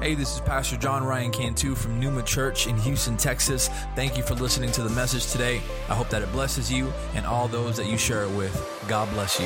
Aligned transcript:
Hey, 0.00 0.14
this 0.14 0.34
is 0.34 0.40
Pastor 0.40 0.78
John 0.78 1.04
Ryan 1.04 1.30
Cantu 1.30 1.74
from 1.74 2.00
Numa 2.00 2.22
Church 2.22 2.66
in 2.66 2.74
Houston, 2.78 3.18
Texas. 3.18 3.68
Thank 3.94 4.16
you 4.16 4.22
for 4.22 4.34
listening 4.34 4.72
to 4.72 4.82
the 4.82 4.88
message 4.88 5.30
today. 5.30 5.60
I 5.90 5.94
hope 5.94 6.08
that 6.08 6.22
it 6.22 6.32
blesses 6.32 6.72
you 6.72 6.90
and 7.14 7.26
all 7.26 7.48
those 7.48 7.76
that 7.76 7.84
you 7.84 7.98
share 7.98 8.22
it 8.22 8.30
with. 8.30 8.50
God 8.88 9.10
bless 9.10 9.38
you. 9.38 9.44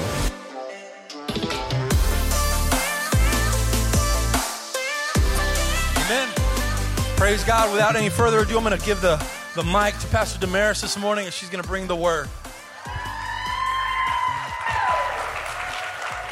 Amen. 6.05 6.29
Praise 7.17 7.43
God. 7.43 7.73
Without 7.73 7.97
any 7.97 8.09
further 8.09 8.39
ado, 8.39 8.57
I'm 8.57 8.63
going 8.63 8.79
to 8.79 8.87
give 8.87 9.01
the, 9.01 9.17
the 9.57 9.65
mic 9.65 9.99
to 9.99 10.07
Pastor 10.07 10.39
Damaris 10.39 10.81
this 10.81 10.97
morning, 10.97 11.25
and 11.25 11.35
she's 11.35 11.51
going 11.51 11.65
to 11.65 11.69
bring 11.69 11.89
the 11.89 11.97
word. 11.97 12.29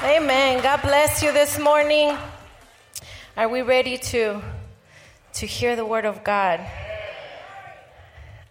Amen. 0.05 0.63
God 0.63 0.81
bless 0.83 1.25
you 1.25 1.33
this 1.33 1.59
morning. 1.59 2.17
Are 3.35 3.49
we 3.49 3.63
ready 3.63 3.97
to 3.97 4.43
to 5.33 5.47
hear 5.47 5.75
the 5.75 5.87
word 5.87 6.05
of 6.05 6.23
God? 6.23 6.61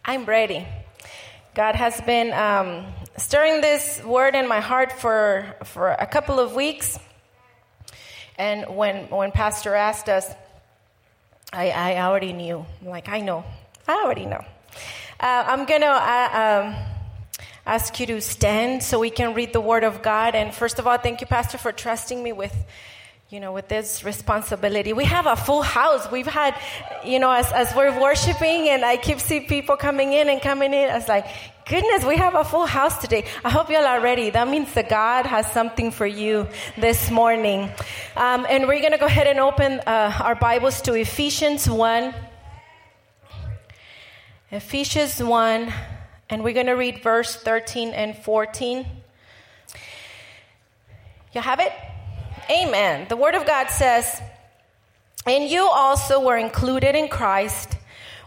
I'm 0.04 0.26
ready. 0.26 0.68
God 1.54 1.76
has 1.76 2.02
been 2.02 2.34
um, 2.34 2.88
stirring 3.16 3.62
this 3.62 4.02
word 4.04 4.34
in 4.34 4.48
my 4.48 4.60
heart 4.60 4.92
for 4.92 5.56
for 5.66 5.90
a 5.92 6.08
couple 6.08 6.40
of 6.40 6.56
weeks, 6.56 6.98
and 8.40 8.76
when 8.76 9.08
when 9.12 9.32
Pastor 9.32 9.76
asked 9.76 10.10
us, 10.10 10.26
I, 11.54 11.70
I 11.70 12.02
already 12.02 12.34
knew. 12.34 12.66
I'm 12.82 12.88
like 12.88 13.08
I 13.08 13.20
know, 13.20 13.44
I 13.88 14.02
already 14.04 14.26
know. 14.26 14.44
Uh, 15.20 15.44
I'm 15.48 15.66
gonna. 15.66 15.86
Uh, 15.86 16.64
um, 16.66 16.76
ask 17.64 18.00
you 18.00 18.08
to 18.08 18.20
stand 18.20 18.82
so 18.82 18.98
we 18.98 19.12
can 19.12 19.36
read 19.36 19.54
the 19.54 19.62
word 19.62 19.84
of 19.84 20.02
God. 20.02 20.34
And 20.34 20.52
first 20.52 20.80
of 20.80 20.88
all, 20.88 20.98
thank 20.98 21.22
you, 21.22 21.28
Pastor, 21.28 21.60
for 21.60 21.72
trusting 21.72 22.22
me 22.22 22.34
with 22.34 22.56
you 23.32 23.40
know, 23.40 23.54
with 23.54 23.70
this 23.70 24.04
responsibility. 24.04 24.92
We 24.92 25.06
have 25.06 25.26
a 25.26 25.38
full 25.38 25.62
house. 25.62 26.12
We've 26.12 26.28
had, 26.28 26.54
you 27.06 27.18
know, 27.18 27.32
as, 27.32 27.50
as 27.54 27.74
we're 27.74 27.98
worshiping 27.98 28.68
and 28.68 28.84
I 28.84 28.98
keep 28.98 29.22
seeing 29.22 29.48
people 29.48 29.78
coming 29.78 30.12
in 30.12 30.28
and 30.28 30.42
coming 30.42 30.74
in, 30.74 30.90
I 30.90 30.96
was 30.96 31.08
like, 31.08 31.28
goodness, 31.66 32.04
we 32.04 32.18
have 32.18 32.36
a 32.36 32.44
full 32.44 32.66
house 32.66 32.98
today. 32.98 33.24
I 33.46 33.50
hope 33.50 33.70
y'all 33.70 33.86
are 33.86 34.02
ready. 34.02 34.32
That 34.32 34.50
means 34.50 34.74
that 34.74 34.90
God 34.90 35.26
has 35.26 35.50
something 35.50 35.92
for 35.92 36.06
you 36.06 36.46
this 36.78 37.10
morning. 37.10 37.72
Um, 38.18 38.46
and 38.50 38.68
we're 38.68 38.82
going 38.82 38.92
to 38.92 38.98
go 38.98 39.06
ahead 39.06 39.28
and 39.28 39.40
open 39.40 39.80
uh, 39.88 40.12
our 40.22 40.36
Bibles 40.36 40.82
to 40.82 40.94
Ephesians 40.96 41.70
1. 41.70 42.14
Ephesians 44.52 45.24
1, 45.24 45.74
and 46.30 46.44
we're 46.44 46.54
going 46.54 46.66
to 46.66 46.74
read 46.74 47.02
verse 47.02 47.38
13 47.38 47.92
and 47.92 48.18
14. 48.18 48.86
You 51.32 51.40
have 51.40 51.62
it? 51.62 51.72
Amen. 52.52 53.06
The 53.08 53.16
Word 53.16 53.36
of 53.36 53.46
God 53.46 53.70
says, 53.70 54.22
And 55.26 55.50
you 55.50 55.64
also 55.64 56.20
were 56.20 56.38
included 56.38 56.96
in 56.96 57.08
Christ 57.08 57.78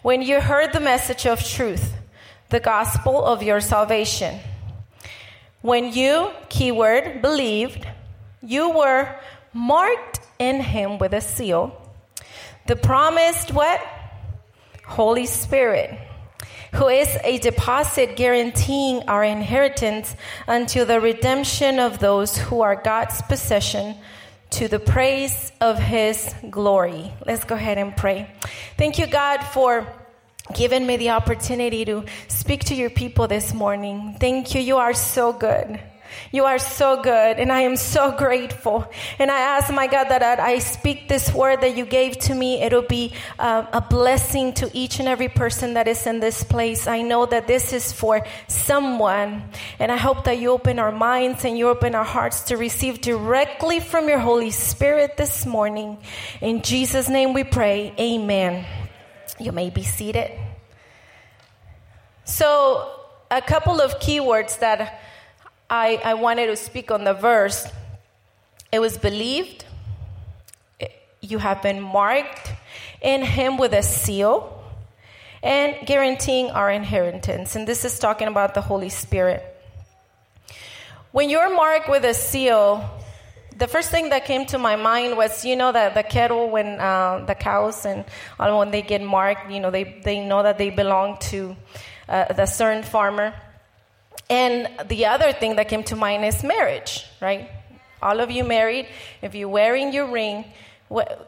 when 0.01 0.23
you 0.23 0.41
heard 0.41 0.73
the 0.73 0.81
message 0.81 1.27
of 1.27 1.47
truth, 1.47 1.93
the 2.49 2.61
gospel 2.61 3.23
of 3.23 3.43
your 3.43 3.61
salvation. 3.61 4.41
When 5.61 5.93
you, 5.93 6.31
keyword, 6.49 7.21
believed, 7.21 7.87
you 8.43 8.71
were 8.71 9.15
marked 9.53 10.21
in 10.39 10.61
Him 10.61 10.97
with 10.99 11.13
a 11.13 11.21
seal. 11.21 11.79
The 12.67 12.77
promised 12.77 13.53
what? 13.53 13.81
Holy 14.87 15.27
Spirit 15.27 15.99
who 16.75 16.89
is 16.89 17.17
a 17.23 17.39
deposit 17.39 18.17
guaranteeing 18.17 19.09
our 19.09 19.23
inheritance 19.23 20.17
until 20.49 20.85
the 20.85 21.01
redemption 21.01 21.79
of 21.79 22.01
those 22.01 22.37
who 22.37 22.63
are 22.63 22.75
God's 22.75 23.23
possession 23.23 23.95
to 24.51 24.67
the 24.67 24.81
praise 24.81 25.53
of 25.61 25.79
his 25.79 26.35
glory. 26.51 27.13
Let's 27.25 27.45
go 27.45 27.55
ahead 27.55 27.79
and 27.79 27.97
pray. 27.97 28.29
Thank 28.77 28.99
you, 28.99 29.07
God, 29.07 29.39
for 29.39 29.87
giving 30.53 30.87
me 30.87 30.97
the 30.97 31.11
opportunity 31.11 31.85
to 31.85 32.05
speak 32.29 32.65
to 32.65 32.75
your 32.75 32.91
people 32.91 33.29
this 33.29 33.55
morning. 33.55 34.17
Thank 34.19 34.55
you. 34.55 34.61
You 34.61 34.79
are 34.79 34.95
so 34.95 35.33
good. 35.33 35.81
You 36.33 36.45
are 36.45 36.59
so 36.59 37.03
good, 37.03 37.39
and 37.39 37.53
I 37.53 37.61
am 37.61 37.77
so 37.77 38.13
grateful. 38.13 38.91
And 39.19 39.31
I 39.31 39.41
ask, 39.41 39.73
my 39.73 39.87
God, 39.87 40.09
that 40.09 40.41
I 40.41 40.59
speak 40.59 41.09
this 41.09 41.33
word 41.33 41.61
that 41.61 41.77
you 41.77 41.87
gave 41.87 42.19
to 42.21 42.35
me. 42.35 42.63
It'll 42.63 42.83
be 42.83 43.13
uh, 43.39 43.67
a 43.73 43.81
blessing 43.81 44.53
to 44.55 44.71
each 44.75 44.99
and 44.99 45.09
every 45.09 45.29
person 45.29 45.75
that 45.75 45.89
is 45.89 46.07
in 46.07 46.21
this 46.21 46.43
place. 46.43 46.87
I 46.87 47.03
know 47.03 47.27
that 47.27 47.47
this 47.47 47.73
is 47.73 47.93
for 47.93 48.27
someone, 48.49 49.45
and 49.79 49.93
I 49.93 49.97
hope 49.97 50.25
that 50.25 50.39
you 50.39 50.51
open 50.51 50.79
our 50.79 50.93
minds 50.93 51.45
and 51.45 51.57
you 51.57 51.69
open 51.69 51.95
our 51.95 52.05
hearts 52.05 52.43
to 52.45 52.57
receive 52.57 53.01
directly 53.01 53.81
from 53.81 54.09
your 54.09 54.19
Holy 54.19 54.51
Spirit 54.51 55.17
this 55.17 55.47
morning. 55.47 55.99
In 56.41 56.63
Jesus' 56.63 57.09
name 57.09 57.33
we 57.33 57.45
pray. 57.45 57.93
Amen. 57.99 58.67
You 59.39 59.53
may 59.53 59.71
be 59.71 59.83
seated. 59.83 60.31
So, 62.25 62.91
a 63.31 63.43
couple 63.43 63.81
of 63.81 63.99
keywords 63.99 64.61
that 64.61 65.01
I, 65.69 66.01
I 66.05 66.15
wanted 66.15 66.47
to 66.47 66.57
speak 66.57 66.91
on 66.91 67.05
the 67.05 67.15
verse. 67.15 67.67
It 68.71 68.81
was 68.81 68.99
believed, 68.99 69.65
you 71.21 71.39
have 71.39 71.63
been 71.63 71.81
marked 71.81 72.53
in 73.01 73.23
Him 73.23 73.57
with 73.57 73.73
a 73.73 73.83
seal, 73.83 74.63
and 75.43 75.87
guaranteeing 75.87 76.51
our 76.51 76.71
inheritance. 76.71 77.55
And 77.55 77.69
this 77.69 77.85
is 77.85 77.99
talking 77.99 78.29
about 78.29 78.55
the 78.55 78.63
Holy 78.63 78.89
Spirit. 78.89 79.43
When 81.13 81.29
you're 81.29 81.55
marked 81.55 81.89
with 81.89 82.05
a 82.05 82.15
seal, 82.15 82.91
the 83.57 83.69
first 83.69 83.91
thing 83.91 84.09
that 84.09 84.25
came 84.25 84.47
to 84.47 84.59
my 84.59 84.77
mind 84.77 85.17
was, 85.17 85.45
you 85.45 85.55
know, 85.55 85.71
that 85.71 85.95
the 85.95 86.03
cattle, 86.03 86.51
when 86.51 86.81
uh, 86.81 87.25
the 87.27 87.35
cows 87.35 87.87
and 87.87 88.05
when 88.39 88.71
they 88.71 88.83
get 88.83 89.03
marked, 89.03 89.51
you 89.51 89.61
know, 89.61 89.71
they, 89.71 90.01
they 90.03 90.27
know 90.27 90.43
that 90.43 90.59
they 90.59 90.71
belong 90.71 91.19
to 91.19 91.57
uh, 92.09 92.33
the 92.33 92.47
certain 92.47 92.83
farmer. 92.83 93.35
And 94.31 94.69
the 94.89 95.07
other 95.07 95.33
thing 95.33 95.57
that 95.57 95.69
came 95.69 95.83
to 95.85 95.97
mind 95.97 96.25
is 96.25 96.43
marriage, 96.43 97.07
right? 97.21 97.51
All 98.03 98.21
of 98.21 98.31
you 98.31 98.45
married, 98.45 98.89
if 99.23 99.35
you're 99.35 99.49
wearing 99.49 99.93
your 99.93 100.11
ring, 100.11 100.45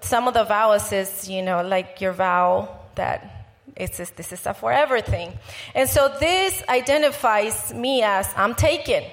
some 0.01 0.29
of 0.29 0.34
the 0.34 0.45
vows 0.45 0.93
is, 0.93 1.29
you 1.29 1.43
know, 1.43 1.62
like 1.62 2.01
your 2.01 2.12
vow 2.12 2.69
that 2.95 3.37
it's 3.77 3.99
just, 3.99 4.17
this 4.17 4.33
is 4.33 4.47
a 4.47 4.55
forever 4.55 5.01
thing. 5.01 5.33
And 5.75 5.89
so 5.89 6.15
this 6.21 6.62
identifies 6.69 7.73
me 7.75 8.03
as 8.03 8.29
I'm 8.37 8.55
taken, 8.55 9.05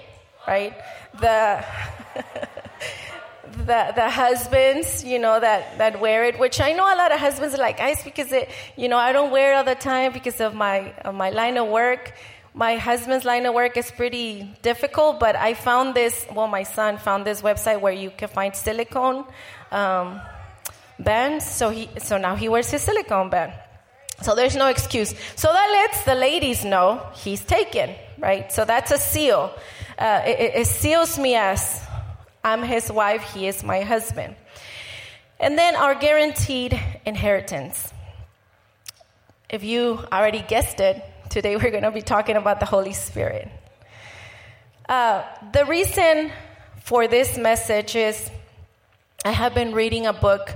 right? 0.48 0.74
The 1.20 1.66
the 3.58 3.92
the 3.96 4.10
husbands, 4.10 5.04
you 5.04 5.20
know, 5.20 5.40
that 5.40 5.78
that 5.78 6.00
wear 6.00 6.24
it, 6.26 6.40
which 6.40 6.60
I 6.60 6.74
know 6.74 6.84
a 6.84 6.96
lot 6.96 7.12
of 7.12 7.20
husbands 7.20 7.56
are 7.56 7.60
like, 7.60 7.80
I 7.80 7.96
because 8.04 8.32
it, 8.32 8.50
you 8.78 8.88
know, 8.88 8.98
I 8.98 9.12
don't 9.12 9.32
wear 9.32 9.54
it 9.54 9.56
all 9.56 9.64
the 9.64 9.76
time 9.76 10.14
because 10.14 10.40
of 10.40 10.54
my 10.54 10.94
of 11.06 11.14
my 11.14 11.30
line 11.30 11.58
of 11.58 11.68
work 11.68 12.14
my 12.54 12.78
husband's 12.78 13.26
line 13.26 13.46
of 13.46 13.54
work 13.54 13.78
is 13.78 13.90
pretty 13.90 14.56
difficult, 14.62 15.20
but 15.20 15.36
I 15.36 15.56
found 15.56 15.96
this, 15.96 16.26
well, 16.34 16.48
my 16.48 16.64
son 16.64 16.98
found 16.98 17.26
this 17.26 17.42
website 17.42 17.82
where 17.82 17.94
you 17.94 18.12
can 18.12 18.30
find 18.30 18.56
silicone 18.56 19.26
um, 19.72 20.22
bands. 21.00 21.46
So, 21.46 21.72
he, 21.72 21.90
so 21.98 22.18
now 22.18 22.36
he 22.36 22.50
wears 22.50 22.70
his 22.70 22.84
silicone 22.84 23.30
band. 23.30 23.54
So 24.22 24.36
there's 24.36 24.56
no 24.56 24.68
excuse. 24.68 25.16
So 25.36 25.52
that 25.52 25.70
lets 25.72 26.06
the 26.06 26.14
ladies 26.14 26.64
know 26.64 27.06
he's 27.16 27.42
taken, 27.42 27.96
right? 28.20 28.52
So 28.52 28.66
that's 28.66 28.92
a 28.92 29.00
seal. 29.00 29.52
Uh, 29.98 30.22
it, 30.26 30.56
it 30.56 30.68
seals 30.68 31.18
me 31.18 31.36
as 31.36 31.82
I'm 32.44 32.62
his 32.62 32.92
wife, 32.92 33.34
he 33.34 33.48
is 33.48 33.64
my 33.64 33.82
husband. 33.82 34.36
And 35.40 35.58
then 35.58 35.76
our 35.76 35.96
guaranteed 35.96 36.80
inheritance. 37.06 37.92
If 39.50 39.64
you 39.64 40.00
already 40.12 40.42
guessed 40.42 40.80
it, 40.80 41.04
Today 41.34 41.56
we're 41.56 41.72
going 41.72 41.82
to 41.82 41.90
be 41.90 42.04
talking 42.04 42.36
about 42.36 42.60
the 42.60 42.68
Holy 42.68 42.94
Spirit. 42.94 43.50
Uh, 44.88 45.24
the 45.52 45.66
reason 45.66 46.32
for 46.84 47.08
this 47.08 47.40
message 47.40 47.96
is 47.96 48.30
I 49.26 49.32
have 49.32 49.56
been 49.56 49.74
reading 49.74 50.06
a 50.06 50.14
book. 50.14 50.54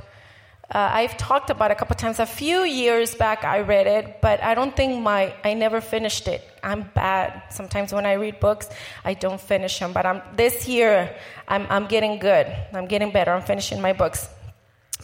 Uh, 0.69 0.77
I've 0.77 1.17
talked 1.17 1.49
about 1.49 1.71
a 1.71 1.75
couple 1.75 1.95
times. 1.95 2.19
A 2.19 2.27
few 2.27 2.59
years 2.61 3.15
back, 3.15 3.43
I 3.43 3.61
read 3.61 3.87
it, 3.87 4.21
but 4.21 4.43
I 4.43 4.53
don't 4.53 4.75
think 4.75 5.01
my 5.01 5.33
I 5.43 5.55
never 5.55 5.81
finished 5.81 6.27
it. 6.27 6.47
I'm 6.61 6.83
bad. 6.93 7.41
Sometimes 7.49 7.91
when 7.91 8.05
I 8.05 8.13
read 8.13 8.39
books, 8.39 8.69
I 9.03 9.15
don't 9.15 9.41
finish 9.41 9.79
them. 9.79 9.93
But 9.93 10.05
I'm, 10.05 10.21
this 10.35 10.67
year, 10.67 11.09
I'm, 11.47 11.65
I'm 11.71 11.87
getting 11.87 12.19
good. 12.19 12.45
I'm 12.71 12.85
getting 12.85 13.09
better. 13.09 13.31
I'm 13.31 13.41
finishing 13.41 13.81
my 13.81 13.93
books. 13.93 14.29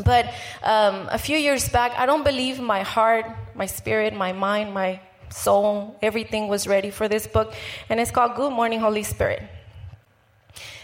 But 0.05 0.25
um, 0.61 1.09
a 1.09 1.17
few 1.17 1.37
years 1.37 1.67
back, 1.67 1.93
I 1.97 2.05
don't 2.05 2.23
believe 2.23 2.59
my 2.59 2.83
heart, 2.83 3.25
my 3.55 3.65
spirit, 3.65 4.13
my 4.13 4.33
mind, 4.33 4.75
my 4.75 4.99
soul, 5.33 5.97
everything 6.01 6.47
was 6.47 6.67
ready 6.67 6.89
for 6.89 7.07
this 7.07 7.27
book. 7.27 7.53
And 7.89 7.99
it's 7.99 8.11
called 8.11 8.35
Good 8.35 8.51
Morning, 8.51 8.79
Holy 8.79 9.03
Spirit. 9.03 9.41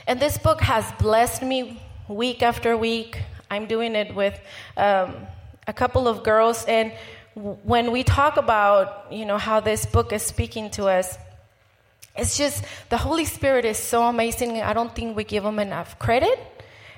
And 0.07 0.19
this 0.19 0.37
book 0.37 0.61
has 0.61 0.91
blessed 0.99 1.43
me 1.43 1.81
week 2.07 2.41
after 2.41 2.75
week. 2.75 3.21
I'm 3.51 3.67
doing 3.67 3.95
it 3.95 4.15
with 4.15 4.39
um, 4.75 5.15
a 5.67 5.73
couple 5.73 6.07
of 6.07 6.23
girls. 6.23 6.65
And 6.65 6.91
when 7.35 7.91
we 7.91 8.03
talk 8.03 8.37
about, 8.37 9.11
you 9.11 9.25
know, 9.25 9.37
how 9.37 9.59
this 9.59 9.85
book 9.85 10.11
is 10.11 10.23
speaking 10.23 10.71
to 10.71 10.85
us, 10.87 11.17
it's 12.15 12.37
just 12.37 12.63
the 12.89 12.97
Holy 12.97 13.25
Spirit 13.25 13.65
is 13.65 13.77
so 13.77 14.03
amazing. 14.03 14.61
I 14.61 14.73
don't 14.73 14.93
think 14.93 15.15
we 15.15 15.23
give 15.23 15.45
him 15.45 15.59
enough 15.59 15.97
credit, 15.99 16.37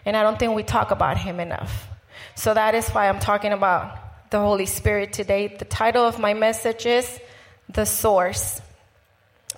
and 0.06 0.18
I 0.18 0.24
don't 0.24 0.40
think 0.40 0.56
we 0.56 0.64
talk 0.64 0.90
about 0.90 1.18
him 1.18 1.40
enough. 1.40 1.88
So 2.36 2.54
that 2.54 2.74
is 2.74 2.90
why 2.90 3.08
I'm 3.08 3.20
talking 3.20 3.52
about 3.52 4.32
the 4.32 4.40
Holy 4.40 4.66
Spirit 4.66 5.14
today. 5.14 5.48
The 5.48 5.66
title 5.66 6.06
of 6.06 6.18
my 6.18 6.34
message 6.34 6.86
is 6.86 7.20
The 7.74 7.86
Source. 7.86 8.62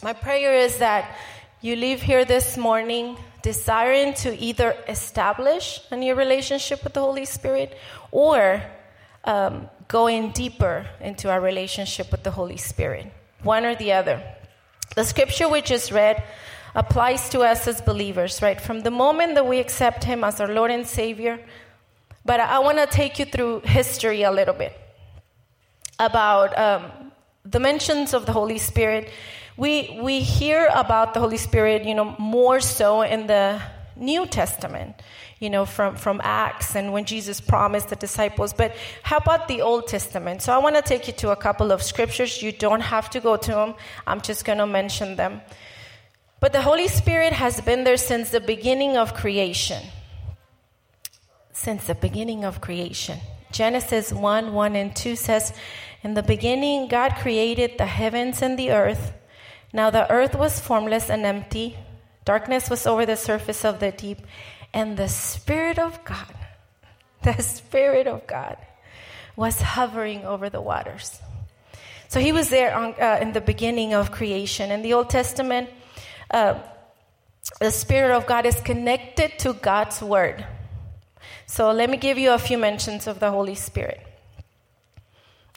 My 0.04 0.13
prayer 0.13 0.54
is 0.54 0.77
that 0.77 1.15
you 1.62 1.75
leave 1.75 2.01
here 2.01 2.25
this 2.25 2.57
morning 2.57 3.18
desiring 3.42 4.13
to 4.15 4.38
either 4.38 4.75
establish 4.88 5.81
a 5.89 5.95
new 5.95 6.13
relationship 6.13 6.83
with 6.83 6.94
the 6.94 7.00
Holy 7.00 7.25
Spirit 7.25 7.75
or 8.12 8.62
um, 9.24 9.69
going 9.88 10.31
deeper 10.31 10.86
into 11.01 11.30
our 11.30 11.42
relationship 11.42 12.12
with 12.12 12.24
the 12.24 12.31
Holy 12.31 12.57
Spirit. 12.57 13.12
One 13.42 13.65
or 13.65 13.75
the 13.75 13.94
other. 13.94 14.21
The 14.95 15.06
scripture 15.06 15.50
we 15.50 15.62
just 15.62 15.92
read 15.92 16.24
applies 16.75 17.30
to 17.30 17.42
us 17.42 17.68
as 17.68 17.81
believers, 17.81 18.42
right? 18.42 18.60
From 18.60 18.81
the 18.81 18.92
moment 18.92 19.36
that 19.36 19.48
we 19.48 19.60
accept 19.60 20.04
Him 20.04 20.24
as 20.24 20.39
our 20.39 20.54
Lord 20.54 20.69
and 20.69 20.86
Savior. 20.86 21.39
But 22.25 22.39
I 22.39 22.60
want 22.60 22.77
to 22.77 22.86
take 22.86 23.18
you 23.18 23.25
through 23.25 23.62
history 23.62 24.21
a 24.24 24.31
little 24.31 24.54
bit 24.54 24.77
about 26.00 26.57
um, 26.57 27.12
the 27.45 27.59
mentions 27.59 28.13
of 28.13 28.25
the 28.25 28.31
Holy 28.31 28.57
Spirit. 28.57 29.09
We, 29.57 29.99
we 30.01 30.21
hear 30.21 30.69
about 30.73 31.13
the 31.13 31.19
Holy 31.19 31.37
Spirit, 31.37 31.83
you 31.85 31.93
know, 31.93 32.15
more 32.17 32.59
so 32.59 33.01
in 33.01 33.27
the 33.27 33.61
New 33.95 34.25
Testament, 34.25 34.95
you 35.39 35.49
know, 35.49 35.65
from, 35.65 35.95
from 35.95 36.21
Acts 36.23 36.75
and 36.75 36.91
when 36.91 37.05
Jesus 37.05 37.39
promised 37.39 37.89
the 37.89 37.95
disciples. 37.95 38.53
But 38.53 38.75
how 39.03 39.17
about 39.17 39.47
the 39.47 39.61
Old 39.61 39.87
Testament? 39.87 40.41
So 40.41 40.53
I 40.53 40.57
want 40.57 40.75
to 40.75 40.81
take 40.81 41.07
you 41.07 41.13
to 41.13 41.31
a 41.31 41.35
couple 41.35 41.71
of 41.71 41.83
scriptures. 41.83 42.41
You 42.41 42.51
don't 42.51 42.81
have 42.81 43.09
to 43.11 43.19
go 43.19 43.37
to 43.37 43.51
them, 43.51 43.75
I'm 44.07 44.21
just 44.21 44.45
going 44.45 44.57
to 44.57 44.67
mention 44.67 45.15
them. 45.15 45.41
But 46.39 46.51
the 46.51 46.61
Holy 46.61 46.87
Spirit 46.87 47.31
has 47.33 47.61
been 47.61 47.83
there 47.83 47.97
since 47.97 48.31
the 48.31 48.41
beginning 48.41 48.97
of 48.97 49.13
creation. 49.13 49.81
Since 51.53 51.87
the 51.87 51.95
beginning 51.95 52.43
of 52.43 52.59
creation. 52.59 53.19
Genesis 53.51 54.11
1 54.11 54.51
1 54.51 54.75
and 54.75 54.95
2 54.95 55.15
says, 55.15 55.53
In 56.03 56.15
the 56.15 56.23
beginning, 56.23 56.89
God 56.89 57.15
created 57.15 57.77
the 57.77 57.85
heavens 57.85 58.41
and 58.41 58.59
the 58.59 58.71
earth. 58.71 59.13
Now 59.71 59.89
the 59.89 60.09
earth 60.11 60.35
was 60.35 60.59
formless 60.59 61.09
and 61.09 61.25
empty, 61.25 61.77
darkness 62.25 62.69
was 62.69 62.85
over 62.85 63.05
the 63.05 63.15
surface 63.15 63.63
of 63.63 63.79
the 63.79 63.91
deep, 63.91 64.19
and 64.73 64.97
the 64.97 65.07
Spirit 65.07 65.79
of 65.79 66.03
God, 66.03 66.35
the 67.23 67.41
Spirit 67.41 68.05
of 68.05 68.27
God, 68.27 68.57
was 69.35 69.59
hovering 69.61 70.25
over 70.25 70.50
the 70.50 70.61
waters. 70.61 71.19
So 72.09 72.19
he 72.19 72.31
was 72.31 72.50
there 72.50 72.75
on, 72.75 72.94
uh, 73.01 73.17
in 73.21 73.33
the 73.33 73.41
beginning 73.41 73.95
of 73.95 74.11
creation. 74.11 74.71
In 74.71 74.83
the 74.83 74.94
Old 74.94 75.09
Testament, 75.09 75.69
uh, 76.29 76.59
the 77.59 77.71
Spirit 77.71 78.15
of 78.15 78.27
God 78.27 78.45
is 78.45 78.59
connected 78.61 79.39
to 79.39 79.53
God's 79.53 80.01
Word. 80.01 80.45
So 81.47 81.71
let 81.71 81.89
me 81.89 81.97
give 81.97 82.19
you 82.19 82.33
a 82.33 82.38
few 82.38 82.57
mentions 82.57 83.07
of 83.07 83.19
the 83.19 83.31
Holy 83.31 83.55
Spirit. 83.55 84.12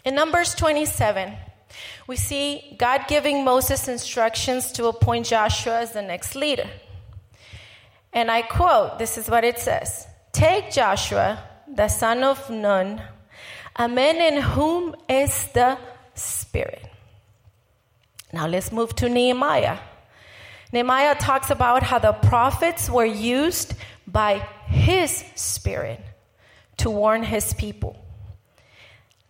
In 0.06 0.14
Numbers 0.14 0.55
27, 0.55 1.35
we 2.06 2.14
see 2.14 2.76
God 2.79 3.06
giving 3.08 3.44
Moses 3.44 3.88
instructions 3.88 4.70
to 4.75 4.87
appoint 4.87 5.26
Joshua 5.26 5.81
as 5.81 5.94
the 5.94 6.00
next 6.00 6.37
leader. 6.37 6.70
And 8.12 8.31
I 8.31 8.43
quote 8.43 9.00
this 9.00 9.19
is 9.19 9.29
what 9.29 9.43
it 9.43 9.58
says 9.58 10.06
Take 10.31 10.70
Joshua, 10.70 11.43
the 11.67 11.88
son 11.88 12.23
of 12.23 12.49
Nun, 12.49 13.03
a 13.75 13.88
man 13.88 14.19
in 14.19 14.43
whom 14.43 14.94
is 15.08 15.49
the 15.55 15.76
Spirit. 16.14 16.88
Now 18.32 18.47
let's 18.47 18.70
move 18.70 18.94
to 18.97 19.08
Nehemiah. 19.08 19.79
Nehemiah 20.73 21.17
talks 21.17 21.50
about 21.50 21.82
how 21.82 21.99
the 21.99 22.12
prophets 22.12 22.88
were 22.88 23.05
used 23.05 23.75
by 24.06 24.38
his 24.67 25.25
spirit 25.35 26.00
to 26.76 26.91
warn 26.91 27.25
his 27.25 27.53
people. 27.55 28.06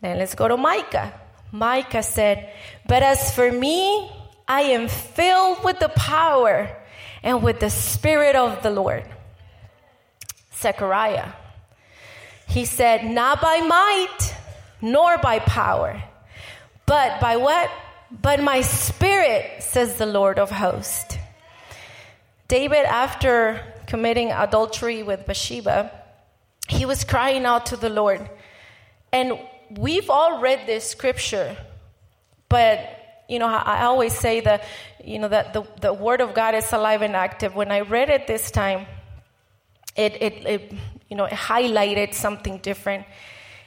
Then 0.01 0.19
let's 0.19 0.35
go 0.35 0.49
to 0.49 0.57
Micah. 0.57 1.13
Micah 1.53 2.03
said, 2.03 2.53
But 2.87 3.03
as 3.03 3.35
for 3.35 3.51
me, 3.51 4.11
I 4.47 4.63
am 4.63 4.89
filled 4.89 5.65
with 5.65 5.79
the 5.79 5.89
power 5.89 6.77
and 7.23 7.43
with 7.43 7.61
the 7.61 7.71
spirit 7.71 8.37
of 8.37 8.63
the 8.63 8.71
Lord. 8.71 9.05
Zechariah. 10.55 11.33
He 12.49 12.65
said, 12.65 13.05
Not 13.05 13.41
by 13.41 13.61
might 13.61 14.35
nor 14.81 15.19
by 15.19 15.39
power, 15.41 16.03
but 16.87 17.21
by 17.21 17.37
what? 17.37 17.71
But 18.11 18.41
my 18.41 18.61
spirit, 18.61 19.63
says 19.63 19.97
the 19.97 20.07
Lord 20.07 20.39
of 20.39 20.51
hosts. 20.51 21.19
David, 22.49 22.85
after 22.85 23.61
committing 23.87 24.31
adultery 24.31 25.03
with 25.03 25.27
Bathsheba, 25.27 25.91
he 26.69 26.87
was 26.87 27.03
crying 27.05 27.45
out 27.45 27.67
to 27.67 27.77
the 27.77 27.89
Lord. 27.91 28.29
And 29.13 29.39
we've 29.71 30.11
all 30.11 30.41
read 30.41 30.67
this 30.67 30.89
scripture, 30.89 31.57
but 32.49 32.79
you 33.29 33.39
know, 33.39 33.47
I 33.47 33.85
always 33.85 34.17
say 34.17 34.41
that, 34.41 34.65
you 35.05 35.19
know, 35.19 35.29
that 35.29 35.53
the, 35.53 35.67
the 35.81 35.93
word 35.93 36.21
of 36.21 36.33
God 36.33 36.55
is 36.55 36.73
alive 36.73 37.03
and 37.03 37.17
active. 37.17 37.57
When 37.57 37.73
I 37.73 37.81
read 37.81 38.09
it 38.09 38.29
this 38.29 38.53
time, 38.53 38.87
it, 39.97 40.15
it, 40.23 40.47
it 40.47 40.73
you 41.09 41.17
know, 41.17 41.25
it 41.25 41.33
highlighted 41.33 42.15
something 42.15 42.59
different. 42.59 43.05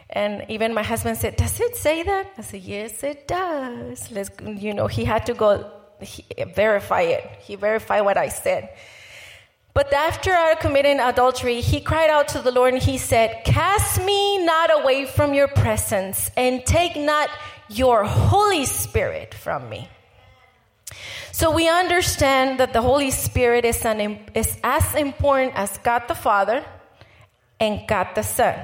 And 0.09 0.45
even 0.49 0.73
my 0.73 0.83
husband 0.83 1.17
said, 1.17 1.35
Does 1.35 1.59
it 1.59 1.75
say 1.75 2.03
that? 2.03 2.31
I 2.37 2.41
said, 2.41 2.61
Yes, 2.61 3.03
it 3.03 3.27
does. 3.27 4.09
Let's, 4.11 4.29
you 4.41 4.73
know, 4.73 4.87
he 4.87 5.03
had 5.05 5.25
to 5.25 5.33
go 5.33 5.69
he, 6.01 6.25
verify 6.55 7.01
it. 7.01 7.29
He 7.41 7.55
verified 7.55 8.05
what 8.05 8.17
I 8.17 8.29
said. 8.29 8.69
But 9.73 9.93
after 9.93 10.31
I 10.31 10.55
committed 10.55 10.97
adultery, 10.99 11.61
he 11.61 11.79
cried 11.79 12.09
out 12.09 12.27
to 12.29 12.41
the 12.41 12.51
Lord 12.51 12.73
and 12.73 12.81
he 12.81 12.97
said, 12.97 13.43
Cast 13.45 14.03
me 14.03 14.43
not 14.43 14.81
away 14.81 15.05
from 15.05 15.33
your 15.33 15.47
presence 15.47 16.31
and 16.35 16.65
take 16.65 16.95
not 16.95 17.29
your 17.69 18.03
Holy 18.03 18.65
Spirit 18.65 19.33
from 19.33 19.69
me. 19.69 19.87
So 21.31 21.51
we 21.51 21.69
understand 21.69 22.59
that 22.59 22.73
the 22.73 22.81
Holy 22.81 23.11
Spirit 23.11 23.63
is, 23.63 23.85
an, 23.85 24.19
is 24.33 24.57
as 24.63 24.95
important 24.95 25.53
as 25.55 25.77
God 25.77 26.03
the 26.07 26.15
Father 26.15 26.65
and 27.59 27.87
God 27.87 28.09
the 28.15 28.23
Son. 28.23 28.55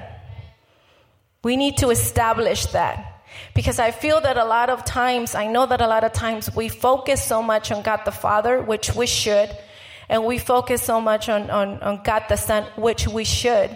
We 1.44 1.56
need 1.56 1.78
to 1.78 1.92
establish 1.92 2.66
that. 2.68 3.24
Because 3.54 3.80
I 3.80 3.92
feel 3.92 4.20
that 4.22 4.38
a 4.38 4.46
lot 4.46 4.70
of 4.70 4.84
times, 4.84 5.36
I 5.36 5.48
know 5.48 5.66
that 5.66 5.80
a 5.82 5.88
lot 5.88 6.04
of 6.04 6.14
times 6.14 6.54
we 6.56 6.68
focus 6.70 7.24
so 7.24 7.42
much 7.44 7.72
on 7.72 7.82
God 7.84 8.02
the 8.04 8.12
Father, 8.12 8.62
which 8.62 8.96
we 8.96 9.08
should, 9.08 9.56
and 10.10 10.26
we 10.26 10.38
focus 10.38 10.82
so 10.82 11.02
much 11.02 11.30
on, 11.30 11.50
on, 11.50 11.80
on 11.82 12.02
God 12.04 12.24
the 12.30 12.36
Son, 12.36 12.66
which 12.76 13.08
we 13.08 13.24
should. 13.24 13.76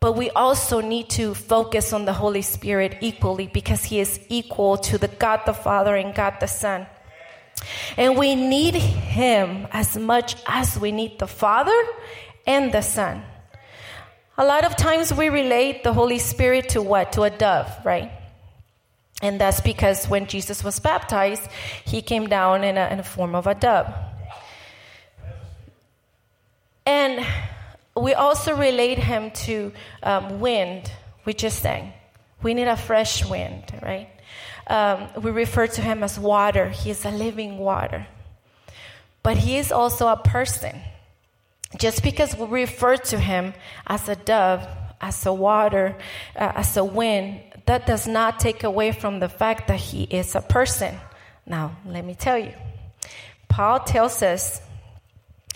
But 0.00 0.12
we 0.12 0.30
also 0.30 0.80
need 0.80 1.08
to 1.10 1.34
focus 1.34 1.92
on 1.92 2.04
the 2.04 2.12
Holy 2.12 2.42
Spirit 2.42 2.98
equally 3.00 3.46
because 3.46 3.84
He 3.84 4.00
is 4.00 4.20
equal 4.28 4.76
to 4.78 4.98
the 4.98 5.08
God 5.08 5.42
the 5.46 5.54
Father 5.54 5.96
and 5.96 6.14
God 6.14 6.34
the 6.40 6.46
Son. 6.46 6.86
And 7.96 8.18
we 8.18 8.34
need 8.34 8.74
Him 8.74 9.66
as 9.72 9.96
much 9.96 10.36
as 10.46 10.78
we 10.78 10.92
need 10.92 11.18
the 11.18 11.26
Father 11.26 11.80
and 12.46 12.72
the 12.72 12.82
Son. 12.82 13.22
A 14.38 14.44
lot 14.44 14.64
of 14.64 14.76
times 14.76 15.14
we 15.14 15.30
relate 15.30 15.82
the 15.82 15.94
Holy 15.94 16.18
Spirit 16.18 16.70
to 16.70 16.82
what? 16.82 17.12
To 17.12 17.22
a 17.22 17.30
dove, 17.30 17.70
right? 17.84 18.10
And 19.22 19.40
that's 19.40 19.62
because 19.62 20.06
when 20.06 20.26
Jesus 20.26 20.62
was 20.62 20.78
baptized, 20.78 21.48
he 21.86 22.02
came 22.02 22.26
down 22.26 22.62
in 22.62 22.76
a, 22.76 22.86
in 22.88 23.00
a 23.00 23.02
form 23.02 23.34
of 23.34 23.46
a 23.46 23.54
dove. 23.54 23.86
And 26.86 27.26
we 27.96 28.14
also 28.14 28.54
relate 28.54 28.98
him 28.98 29.32
to 29.32 29.72
um, 30.02 30.40
wind, 30.40 30.90
we 31.24 31.34
just 31.34 31.60
sang. 31.60 31.92
We 32.42 32.54
need 32.54 32.68
a 32.68 32.76
fresh 32.76 33.24
wind, 33.24 33.64
right? 33.82 34.08
Um, 34.68 35.08
we 35.22 35.30
refer 35.30 35.66
to 35.66 35.80
him 35.80 36.02
as 36.02 36.18
water. 36.18 36.68
He 36.68 36.90
is 36.90 37.04
a 37.04 37.10
living 37.10 37.58
water. 37.58 38.06
But 39.22 39.38
he 39.38 39.56
is 39.56 39.72
also 39.72 40.06
a 40.06 40.16
person. 40.16 40.80
Just 41.78 42.02
because 42.02 42.36
we 42.36 42.46
refer 42.46 42.96
to 42.96 43.18
him 43.18 43.54
as 43.86 44.08
a 44.08 44.16
dove, 44.16 44.66
as 45.00 45.26
a 45.26 45.32
water, 45.32 45.96
uh, 46.36 46.52
as 46.54 46.76
a 46.76 46.84
wind, 46.84 47.40
that 47.66 47.86
does 47.86 48.06
not 48.06 48.38
take 48.38 48.62
away 48.62 48.92
from 48.92 49.18
the 49.18 49.28
fact 49.28 49.68
that 49.68 49.80
he 49.80 50.04
is 50.04 50.34
a 50.34 50.40
person. 50.40 50.94
Now, 51.44 51.76
let 51.84 52.04
me 52.04 52.14
tell 52.14 52.38
you. 52.38 52.52
Paul 53.48 53.80
tells 53.80 54.22
us 54.22 54.60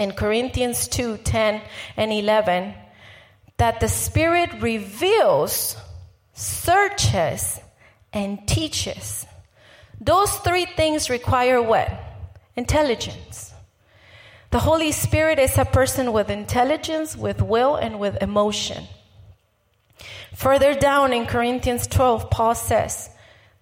in 0.00 0.12
Corinthians 0.12 0.88
2 0.88 1.18
10 1.18 1.62
and 1.96 2.12
11 2.12 2.74
that 3.58 3.78
the 3.78 3.88
Spirit 3.88 4.50
reveals, 4.62 5.76
searches, 6.32 7.60
and 8.12 8.48
teaches. 8.48 9.26
Those 10.00 10.34
three 10.38 10.64
things 10.64 11.10
require 11.10 11.60
what? 11.62 11.90
Intelligence. 12.56 13.52
The 14.50 14.58
Holy 14.58 14.90
Spirit 14.90 15.38
is 15.38 15.58
a 15.58 15.66
person 15.66 16.12
with 16.12 16.30
intelligence, 16.30 17.14
with 17.14 17.42
will, 17.42 17.76
and 17.76 18.00
with 18.00 18.20
emotion. 18.22 18.84
Further 20.34 20.74
down 20.74 21.12
in 21.12 21.26
Corinthians 21.26 21.86
12, 21.86 22.30
Paul 22.30 22.54
says 22.54 23.10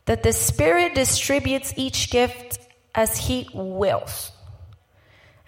that 0.05 0.23
the 0.23 0.33
Spirit 0.33 0.95
distributes 0.95 1.75
each 1.77 2.11
gift 2.11 2.61
as 2.95 3.19
he 3.19 3.49
wills, 3.53 4.31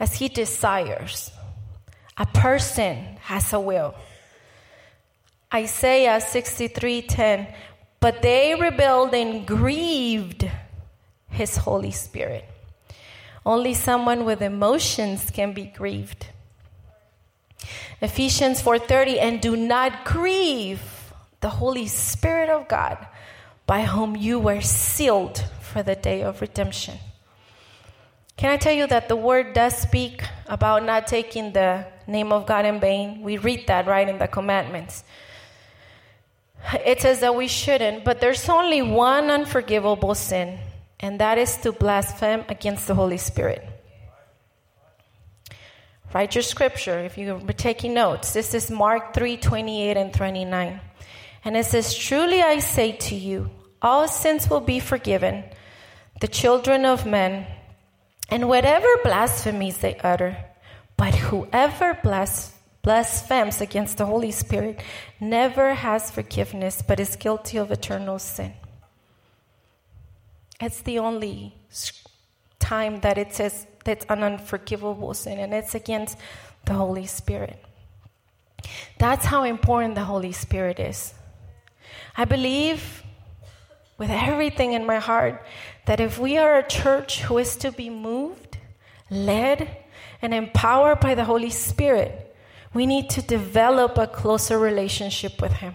as 0.00 0.14
he 0.14 0.28
desires. 0.28 1.30
A 2.16 2.26
person 2.26 3.19
has 3.23 3.52
a 3.52 3.61
will. 3.61 3.95
Isaiah 5.52 6.21
63:10, 6.21 7.47
but 8.00 8.23
they 8.23 8.54
rebelled 8.54 9.14
and 9.14 9.47
grieved 9.47 10.50
his 11.28 11.57
Holy 11.59 11.90
Spirit. 11.90 12.45
Only 13.45 13.75
someone 13.75 14.25
with 14.25 14.42
emotions 14.42 15.30
can 15.30 15.52
be 15.52 15.64
grieved. 15.64 16.26
Ephesians 18.00 18.62
4:30 18.62 19.21
and 19.21 19.40
do 19.40 19.57
not 19.57 20.04
grieve 20.04 21.12
the 21.40 21.50
Holy 21.61 21.87
Spirit 21.87 22.49
of 22.49 22.69
God 22.69 22.99
by 23.66 23.83
whom 23.83 24.16
you 24.16 24.38
were 24.38 24.61
sealed 24.61 25.45
for 25.61 25.83
the 25.83 25.97
day 25.97 26.23
of 26.23 26.40
redemption. 26.40 26.99
Can 28.40 28.50
I 28.50 28.56
tell 28.56 28.73
you 28.73 28.87
that 28.87 29.11
the 29.11 29.16
word 29.16 29.52
does 29.52 29.76
speak 29.76 30.25
about 30.47 30.82
not 30.82 31.06
taking 31.06 31.52
the 31.52 31.85
name 32.06 32.32
of 32.32 32.47
God 32.47 32.64
in 32.64 32.80
vain? 32.80 33.20
We 33.20 33.37
read 33.37 33.66
that 33.66 33.87
right 33.87 34.09
in 34.09 34.16
the 34.16 34.28
commandments. 34.28 35.04
It 36.73 37.02
says 37.02 37.20
that 37.20 37.35
we 37.35 37.49
shouldn't, 37.49 38.02
but 38.02 38.23
there's 38.23 38.49
only 38.49 38.80
one 38.80 39.30
unforgivable 39.30 40.14
sin, 40.14 40.59
and 40.99 41.20
that 41.20 41.37
is 41.37 41.59
to 41.59 41.73
blaspheme 41.73 42.47
against 42.49 42.88
the 42.88 42.94
Holy 42.94 43.18
Spirit. 43.18 43.62
Write 46.14 46.35
your 46.35 46.40
scripture 46.40 46.99
if 47.00 47.18
you're 47.18 47.40
taking 47.52 47.92
notes. 47.92 48.32
This 48.32 48.54
is 48.54 48.70
Mark 48.70 49.12
3 49.12 49.37
28 49.37 49.99
and 49.99 50.14
29. 50.14 50.80
And 51.44 51.56
it 51.59 51.66
says, 51.66 51.92
Truly 51.94 52.40
I 52.40 52.61
say 52.61 52.92
to 52.92 53.14
you, 53.14 53.50
all 53.82 54.09
sins 54.09 54.49
will 54.49 54.62
be 54.62 54.80
forgiven 54.80 55.44
the 56.23 56.28
children 56.28 56.87
of 56.87 57.04
men 57.04 57.47
and 58.31 58.49
whatever 58.49 58.89
blasphemies 59.03 59.79
they 59.79 59.97
utter. 59.99 60.37
But 60.97 61.15
whoever 61.15 61.95
blas- 61.95 62.55
blasphemes 62.83 63.61
against 63.61 63.99
the 63.99 64.07
Holy 64.07 64.31
Spirit 64.31 64.81
never 65.19 65.75
has 65.75 66.11
forgiveness, 66.11 66.83
but 66.87 67.01
is 67.01 67.17
guilty 67.17 67.59
of 67.59 67.71
eternal 67.71 68.19
sin. 68.19 68.53
It's 70.61 70.83
the 70.83 70.99
only 70.99 71.55
time 72.59 73.01
that 73.01 73.17
it 73.17 73.33
says 73.33 73.67
that's 73.85 74.05
an 74.11 74.23
unforgivable 74.23 75.15
sin, 75.15 75.39
and 75.39 75.55
it's 75.55 75.75
against 75.75 76.19
the 76.67 76.75
Holy 76.75 77.07
Spirit. 77.07 77.65
That's 78.99 79.25
how 79.25 79.45
important 79.45 79.95
the 79.95 80.05
Holy 80.05 80.33
Spirit 80.33 80.79
is. 80.79 81.15
I 82.17 82.27
believe 82.27 83.03
with 83.97 84.11
everything 84.11 84.75
in 84.75 84.87
my 84.87 84.99
heart 84.99 85.45
that 85.87 86.01
if 86.01 86.19
we 86.19 86.37
are 86.39 86.59
a 86.59 86.67
church 86.67 87.23
who 87.23 87.39
is 87.39 87.57
to 87.57 87.73
be 87.73 87.91
moved, 87.91 88.59
led, 89.11 89.77
and 90.23 90.35
empowered 90.35 91.01
by 91.01 91.15
the 91.15 91.25
Holy 91.25 91.51
Spirit, 91.51 92.37
we 92.73 92.87
need 92.87 93.11
to 93.11 93.23
develop 93.23 93.99
a 93.99 94.07
closer 94.07 94.59
relationship 94.59 95.41
with 95.41 95.53
Him. 95.53 95.75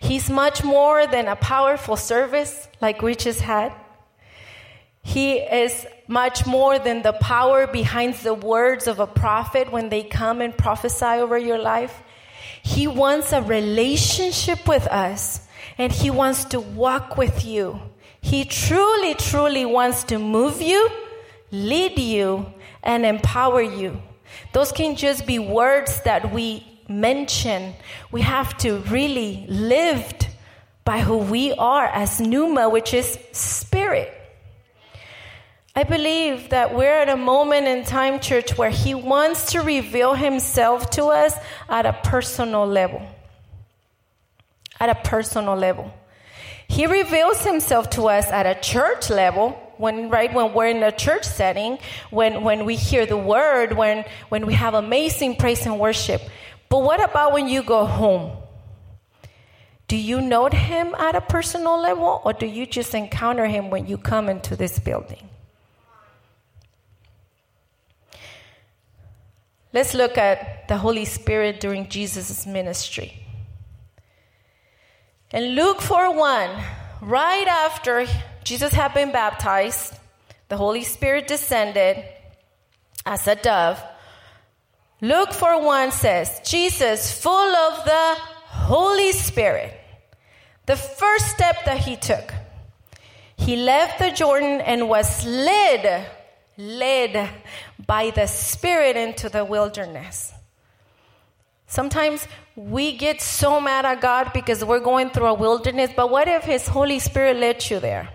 He's 0.00 0.30
much 0.30 0.62
more 0.62 1.06
than 1.06 1.26
a 1.26 1.36
powerful 1.36 1.96
service 1.96 2.68
like 2.80 3.02
we 3.02 3.14
just 3.14 3.40
had. 3.40 3.72
He 5.02 5.34
is 5.34 5.86
much 6.08 6.46
more 6.46 6.78
than 6.78 7.02
the 7.02 7.12
power 7.12 7.66
behind 7.66 8.14
the 8.14 8.34
words 8.34 8.86
of 8.86 9.00
a 9.00 9.06
prophet 9.06 9.70
when 9.70 9.88
they 9.88 10.02
come 10.02 10.40
and 10.40 10.56
prophesy 10.56 11.04
over 11.04 11.38
your 11.38 11.58
life. 11.58 12.02
He 12.62 12.86
wants 12.86 13.32
a 13.32 13.42
relationship 13.42 14.66
with 14.66 14.86
us 14.88 15.46
and 15.78 15.92
He 15.92 16.10
wants 16.10 16.44
to 16.46 16.60
walk 16.60 17.16
with 17.16 17.44
you. 17.44 17.80
He 18.26 18.44
truly, 18.44 19.14
truly 19.14 19.64
wants 19.64 20.02
to 20.10 20.18
move 20.18 20.60
you, 20.60 20.90
lead 21.52 21.96
you, 21.96 22.46
and 22.82 23.06
empower 23.06 23.62
you. 23.62 24.02
Those 24.52 24.72
can 24.72 24.96
just 24.96 25.28
be 25.28 25.38
words 25.38 26.00
that 26.00 26.32
we 26.32 26.66
mention. 26.88 27.74
We 28.10 28.22
have 28.22 28.58
to 28.58 28.78
really 28.90 29.46
live 29.48 30.12
by 30.84 30.98
who 30.98 31.18
we 31.18 31.52
are 31.52 31.86
as 31.86 32.20
Numa, 32.20 32.68
which 32.68 32.94
is 32.94 33.16
spirit. 33.30 34.12
I 35.76 35.84
believe 35.84 36.48
that 36.48 36.74
we're 36.74 36.98
at 36.98 37.08
a 37.08 37.16
moment 37.16 37.68
in 37.68 37.84
time, 37.84 38.18
church, 38.18 38.58
where 38.58 38.70
He 38.70 38.92
wants 38.92 39.52
to 39.52 39.60
reveal 39.60 40.14
Himself 40.14 40.90
to 40.98 41.04
us 41.04 41.32
at 41.68 41.86
a 41.86 41.92
personal 41.92 42.66
level. 42.66 43.06
At 44.80 44.88
a 44.88 44.96
personal 44.96 45.54
level. 45.54 45.94
He 46.68 46.86
reveals 46.86 47.44
Himself 47.44 47.90
to 47.90 48.08
us 48.08 48.26
at 48.26 48.46
a 48.46 48.60
church 48.60 49.10
level, 49.10 49.50
when 49.78 50.08
right 50.10 50.32
when 50.32 50.54
we're 50.54 50.68
in 50.68 50.82
a 50.82 50.92
church 50.92 51.24
setting, 51.24 51.78
when, 52.10 52.42
when 52.42 52.64
we 52.64 52.76
hear 52.76 53.06
the 53.06 53.16
word, 53.16 53.76
when, 53.76 54.04
when 54.28 54.46
we 54.46 54.54
have 54.54 54.74
amazing 54.74 55.36
praise 55.36 55.66
and 55.66 55.78
worship. 55.78 56.22
But 56.68 56.82
what 56.82 57.02
about 57.02 57.32
when 57.32 57.48
you 57.48 57.62
go 57.62 57.84
home? 57.84 58.36
Do 59.88 59.96
you 59.96 60.20
know 60.20 60.48
him 60.48 60.94
at 60.96 61.14
a 61.14 61.20
personal 61.20 61.80
level, 61.80 62.20
or 62.24 62.32
do 62.32 62.46
you 62.46 62.66
just 62.66 62.94
encounter 62.94 63.46
him 63.46 63.70
when 63.70 63.86
you 63.86 63.98
come 63.98 64.28
into 64.28 64.56
this 64.56 64.78
building? 64.80 65.28
Let's 69.72 69.94
look 69.94 70.18
at 70.18 70.66
the 70.68 70.78
Holy 70.78 71.04
Spirit 71.04 71.60
during 71.60 71.88
Jesus' 71.88 72.46
ministry. 72.46 73.25
In 75.32 75.56
Luke 75.56 75.80
4 75.80 76.14
1, 76.14 76.50
right 77.02 77.48
after 77.48 78.06
Jesus 78.44 78.72
had 78.72 78.94
been 78.94 79.10
baptized, 79.10 79.94
the 80.48 80.56
Holy 80.56 80.84
Spirit 80.84 81.26
descended 81.26 82.04
as 83.04 83.26
a 83.26 83.34
dove. 83.34 83.82
Luke 85.00 85.32
4 85.32 85.64
1 85.64 85.90
says, 85.90 86.40
Jesus, 86.44 87.20
full 87.20 87.56
of 87.56 87.84
the 87.84 88.14
Holy 88.70 89.10
Spirit, 89.10 89.76
the 90.66 90.76
first 90.76 91.26
step 91.26 91.64
that 91.64 91.78
he 91.78 91.96
took, 91.96 92.32
he 93.36 93.56
left 93.56 93.98
the 93.98 94.12
Jordan 94.12 94.60
and 94.60 94.88
was 94.88 95.26
led 95.26 96.06
led 96.56 97.28
by 97.84 98.10
the 98.10 98.26
Spirit 98.26 98.96
into 98.96 99.28
the 99.28 99.44
wilderness. 99.44 100.32
Sometimes 101.66 102.26
we 102.54 102.96
get 102.96 103.20
so 103.20 103.60
mad 103.60 103.84
at 103.84 104.00
God 104.00 104.30
because 104.32 104.64
we're 104.64 104.80
going 104.80 105.10
through 105.10 105.26
a 105.26 105.34
wilderness, 105.34 105.90
but 105.94 106.10
what 106.10 106.28
if 106.28 106.44
His 106.44 106.66
Holy 106.68 106.98
Spirit 106.98 107.36
led 107.36 107.68
you 107.68 107.80
there? 107.80 108.08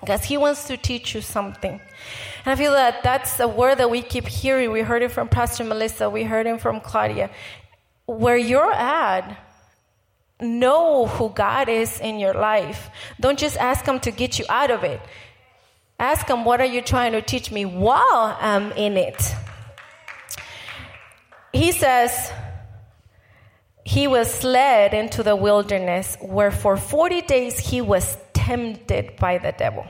Because 0.00 0.24
He 0.24 0.36
wants 0.36 0.66
to 0.68 0.76
teach 0.76 1.14
you 1.14 1.20
something. 1.20 1.72
And 1.72 2.46
I 2.46 2.54
feel 2.54 2.72
that 2.72 3.02
that's 3.02 3.38
a 3.40 3.48
word 3.48 3.78
that 3.78 3.90
we 3.90 4.02
keep 4.02 4.26
hearing. 4.26 4.70
We 4.70 4.80
heard 4.80 5.02
it 5.02 5.10
from 5.10 5.28
Pastor 5.28 5.64
Melissa, 5.64 6.08
we 6.08 6.24
heard 6.24 6.46
it 6.46 6.60
from 6.60 6.80
Claudia. 6.80 7.30
Where 8.06 8.36
you're 8.36 8.72
at, 8.72 9.36
know 10.40 11.06
who 11.06 11.30
God 11.30 11.68
is 11.68 12.00
in 12.00 12.18
your 12.18 12.34
life. 12.34 12.88
Don't 13.20 13.38
just 13.38 13.56
ask 13.56 13.84
Him 13.84 14.00
to 14.00 14.10
get 14.10 14.38
you 14.38 14.44
out 14.48 14.70
of 14.70 14.84
it. 14.84 15.00
Ask 16.00 16.26
him, 16.30 16.46
What 16.46 16.62
are 16.62 16.66
you 16.66 16.80
trying 16.80 17.12
to 17.12 17.20
teach 17.20 17.52
me 17.52 17.66
while 17.66 18.34
I'm 18.40 18.72
in 18.72 18.96
it? 18.96 19.34
He 21.52 21.72
says, 21.72 22.32
He 23.90 24.06
was 24.06 24.44
led 24.44 24.94
into 24.94 25.24
the 25.24 25.34
wilderness 25.34 26.16
where 26.20 26.52
for 26.52 26.76
40 26.76 27.22
days 27.22 27.58
he 27.58 27.80
was 27.80 28.16
tempted 28.32 29.16
by 29.16 29.38
the 29.38 29.50
devil. 29.50 29.84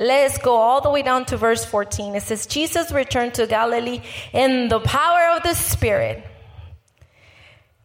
Let's 0.00 0.38
go 0.38 0.56
all 0.56 0.80
the 0.80 0.88
way 0.88 1.02
down 1.02 1.26
to 1.26 1.36
verse 1.36 1.62
14. 1.62 2.14
It 2.14 2.22
says, 2.22 2.46
Jesus 2.46 2.90
returned 2.90 3.34
to 3.34 3.46
Galilee 3.46 4.00
in 4.32 4.68
the 4.68 4.80
power 4.80 5.36
of 5.36 5.42
the 5.42 5.52
Spirit. 5.52 6.24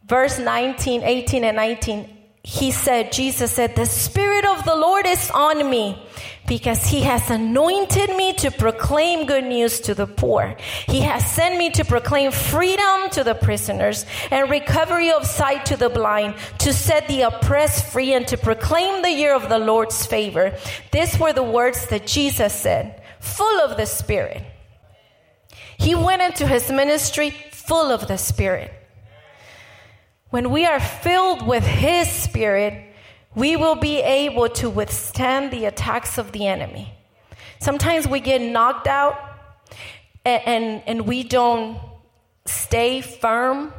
Verse 0.06 0.38
19, 0.38 1.02
18, 1.02 1.44
and 1.44 1.56
19 1.56 2.21
he 2.44 2.72
said, 2.72 3.12
Jesus 3.12 3.52
said, 3.52 3.76
The 3.76 3.86
Spirit 3.86 4.44
of 4.44 4.64
the 4.64 4.74
Lord 4.74 5.06
is 5.06 5.30
on 5.30 5.70
me 5.70 6.02
because 6.48 6.84
he 6.84 7.02
has 7.02 7.30
anointed 7.30 8.16
me 8.16 8.32
to 8.34 8.50
proclaim 8.50 9.26
good 9.26 9.44
news 9.44 9.78
to 9.82 9.94
the 9.94 10.08
poor. 10.08 10.56
He 10.88 11.02
has 11.02 11.24
sent 11.24 11.56
me 11.56 11.70
to 11.70 11.84
proclaim 11.84 12.32
freedom 12.32 13.10
to 13.10 13.22
the 13.22 13.36
prisoners 13.36 14.06
and 14.32 14.50
recovery 14.50 15.12
of 15.12 15.24
sight 15.24 15.66
to 15.66 15.76
the 15.76 15.88
blind, 15.88 16.34
to 16.58 16.72
set 16.72 17.06
the 17.06 17.22
oppressed 17.22 17.86
free 17.92 18.12
and 18.12 18.26
to 18.26 18.36
proclaim 18.36 19.02
the 19.02 19.12
year 19.12 19.36
of 19.36 19.48
the 19.48 19.58
Lord's 19.58 20.04
favor. 20.04 20.56
These 20.90 21.20
were 21.20 21.32
the 21.32 21.44
words 21.44 21.86
that 21.86 22.08
Jesus 22.08 22.52
said, 22.52 23.02
full 23.20 23.60
of 23.60 23.76
the 23.76 23.86
Spirit. 23.86 24.42
He 25.78 25.94
went 25.94 26.22
into 26.22 26.48
his 26.48 26.72
ministry 26.72 27.30
full 27.52 27.92
of 27.92 28.08
the 28.08 28.18
Spirit. 28.18 28.81
When 30.32 30.50
we 30.50 30.64
are 30.64 30.80
filled 30.80 31.46
with 31.46 31.62
His 31.62 32.10
Spirit, 32.10 32.94
we 33.34 33.54
will 33.54 33.74
be 33.74 34.00
able 34.00 34.48
to 34.48 34.70
withstand 34.70 35.50
the 35.50 35.66
attacks 35.66 36.16
of 36.16 36.32
the 36.32 36.46
enemy. 36.46 36.94
Sometimes 37.58 38.08
we 38.08 38.18
get 38.18 38.40
knocked 38.40 38.86
out 38.86 39.14
and, 40.24 40.42
and, 40.46 40.82
and, 40.86 41.06
we 41.06 41.22
don't 41.22 41.78
stay 42.46 43.02
firm 43.02 43.74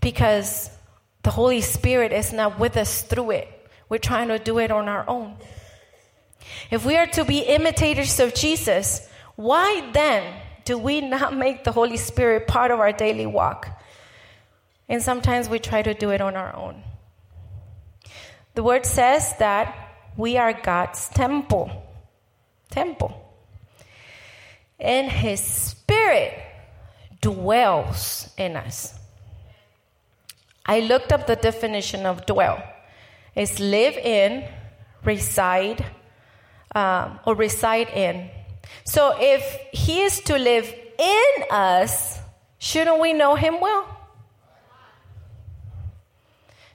because 0.00 0.68
the 1.22 1.30
Holy 1.30 1.60
Spirit 1.60 2.12
is 2.12 2.32
not 2.32 2.58
with 2.58 2.76
us 2.76 3.02
through 3.02 3.30
it. 3.30 3.68
We're 3.88 3.98
trying 3.98 4.28
to 4.28 4.40
do 4.40 4.58
it 4.58 4.72
on 4.72 4.88
our 4.88 5.08
own. 5.08 5.36
If 6.72 6.84
we 6.84 6.96
are 6.96 7.06
to 7.06 7.24
be 7.24 7.38
imitators 7.38 8.18
of 8.18 8.34
Jesus, 8.34 9.06
why 9.36 9.88
then 9.92 10.24
do 10.64 10.76
we 10.76 11.02
not 11.02 11.36
make 11.36 11.62
the 11.62 11.70
Holy 11.70 11.98
Spirit 11.98 12.48
part 12.48 12.72
of 12.72 12.80
our 12.80 12.90
daily 12.90 13.26
walk? 13.26 13.68
And 14.88 15.02
sometimes 15.02 15.48
we 15.48 15.58
try 15.58 15.82
to 15.82 15.94
do 15.94 16.10
it 16.10 16.20
on 16.20 16.36
our 16.36 16.54
own. 16.54 16.82
The 18.54 18.62
word 18.62 18.86
says 18.86 19.34
that 19.38 19.74
we 20.16 20.36
are 20.36 20.52
God's 20.52 21.08
temple. 21.08 21.70
Temple. 22.70 23.20
And 24.78 25.10
his 25.10 25.40
spirit 25.40 26.38
dwells 27.20 28.30
in 28.36 28.56
us. 28.56 28.94
I 30.66 30.80
looked 30.80 31.12
up 31.12 31.26
the 31.26 31.36
definition 31.36 32.06
of 32.06 32.26
dwell. 32.26 32.62
It's 33.34 33.58
live 33.58 33.96
in, 33.96 34.48
reside, 35.04 35.84
um, 36.74 37.18
or 37.26 37.34
reside 37.34 37.88
in. 37.90 38.30
So 38.84 39.14
if 39.18 39.42
he 39.72 40.02
is 40.02 40.20
to 40.22 40.38
live 40.38 40.72
in 40.98 41.44
us, 41.50 42.18
shouldn't 42.58 43.00
we 43.00 43.12
know 43.12 43.34
him 43.34 43.60
well? 43.60 43.93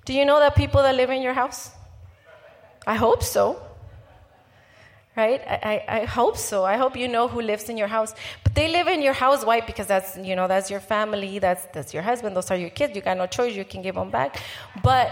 Do 0.05 0.13
you 0.13 0.25
know 0.25 0.39
that 0.39 0.55
people 0.55 0.81
that 0.81 0.95
live 0.95 1.09
in 1.09 1.21
your 1.21 1.33
house? 1.33 1.71
I 2.85 2.95
hope 2.95 3.23
so. 3.23 3.61
Right? 5.15 5.41
I, 5.45 5.83
I, 5.89 5.99
I, 6.01 6.05
hope 6.05 6.37
so. 6.37 6.63
I 6.63 6.77
hope 6.77 6.95
you 6.95 7.07
know 7.07 7.27
who 7.27 7.41
lives 7.41 7.67
in 7.67 7.77
your 7.77 7.89
house. 7.89 8.13
But 8.43 8.55
they 8.55 8.69
live 8.69 8.87
in 8.87 9.01
your 9.01 9.13
house, 9.13 9.43
why? 9.43 9.59
Because 9.59 9.87
that's 9.87 10.17
you 10.17 10.35
know 10.35 10.47
that's 10.47 10.71
your 10.71 10.79
family, 10.79 11.39
that's 11.39 11.65
that's 11.73 11.93
your 11.93 12.03
husband, 12.03 12.37
those 12.37 12.49
are 12.51 12.55
your 12.55 12.69
kids. 12.69 12.95
You 12.95 13.01
got 13.01 13.17
no 13.17 13.27
choice. 13.27 13.53
You 13.53 13.65
can 13.65 13.81
give 13.81 13.95
them 13.95 14.11
back. 14.11 14.41
But 14.81 15.11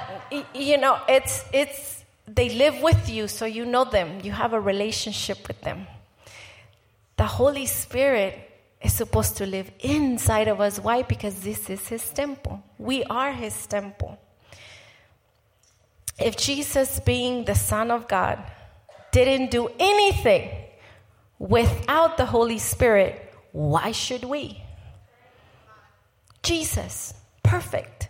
you 0.54 0.78
know, 0.78 1.02
it's 1.10 1.44
it's 1.52 2.06
they 2.26 2.50
live 2.50 2.82
with 2.82 3.10
you, 3.10 3.28
so 3.28 3.46
you 3.46 3.66
know 3.66 3.86
them. 3.86 4.22
You 4.24 4.32
have 4.32 4.54
a 4.54 4.60
relationship 4.60 5.48
with 5.48 5.60
them. 5.62 5.88
The 7.18 7.26
Holy 7.26 7.66
Spirit 7.66 8.40
is 8.82 8.94
supposed 8.94 9.38
to 9.38 9.46
live 9.46 9.72
inside 9.80 10.48
of 10.48 10.62
us. 10.62 10.80
Why? 10.80 11.02
Because 11.02 11.42
this 11.42 11.70
is 11.70 11.88
His 11.88 12.10
temple. 12.10 12.64
We 12.78 13.04
are 13.06 13.32
His 13.32 13.66
temple. 13.68 14.18
If 16.20 16.36
Jesus, 16.36 17.00
being 17.00 17.46
the 17.46 17.56
Son 17.56 17.92
of 17.92 18.08
God, 18.08 18.40
didn't 19.12 19.52
do 19.52 19.70
anything 19.80 20.50
without 21.40 22.18
the 22.18 22.26
Holy 22.26 22.58
Spirit, 22.58 23.34
why 23.52 23.92
should 23.92 24.24
we? 24.24 24.64
Jesus, 26.44 27.14
perfect. 27.44 28.10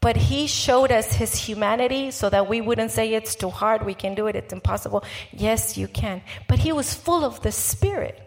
But 0.00 0.16
he 0.16 0.46
showed 0.46 0.90
us 0.92 1.12
his 1.12 1.34
humanity 1.34 2.10
so 2.10 2.30
that 2.30 2.48
we 2.48 2.60
wouldn't 2.60 2.90
say 2.90 3.12
it's 3.12 3.34
too 3.34 3.50
hard, 3.50 3.84
we 3.84 3.94
can 3.94 4.14
do 4.14 4.28
it, 4.28 4.36
it's 4.36 4.52
impossible. 4.52 5.04
Yes, 5.32 5.76
you 5.76 5.88
can. 5.88 6.22
But 6.48 6.58
he 6.60 6.72
was 6.72 6.94
full 6.94 7.24
of 7.24 7.42
the 7.42 7.52
Spirit. 7.52 8.18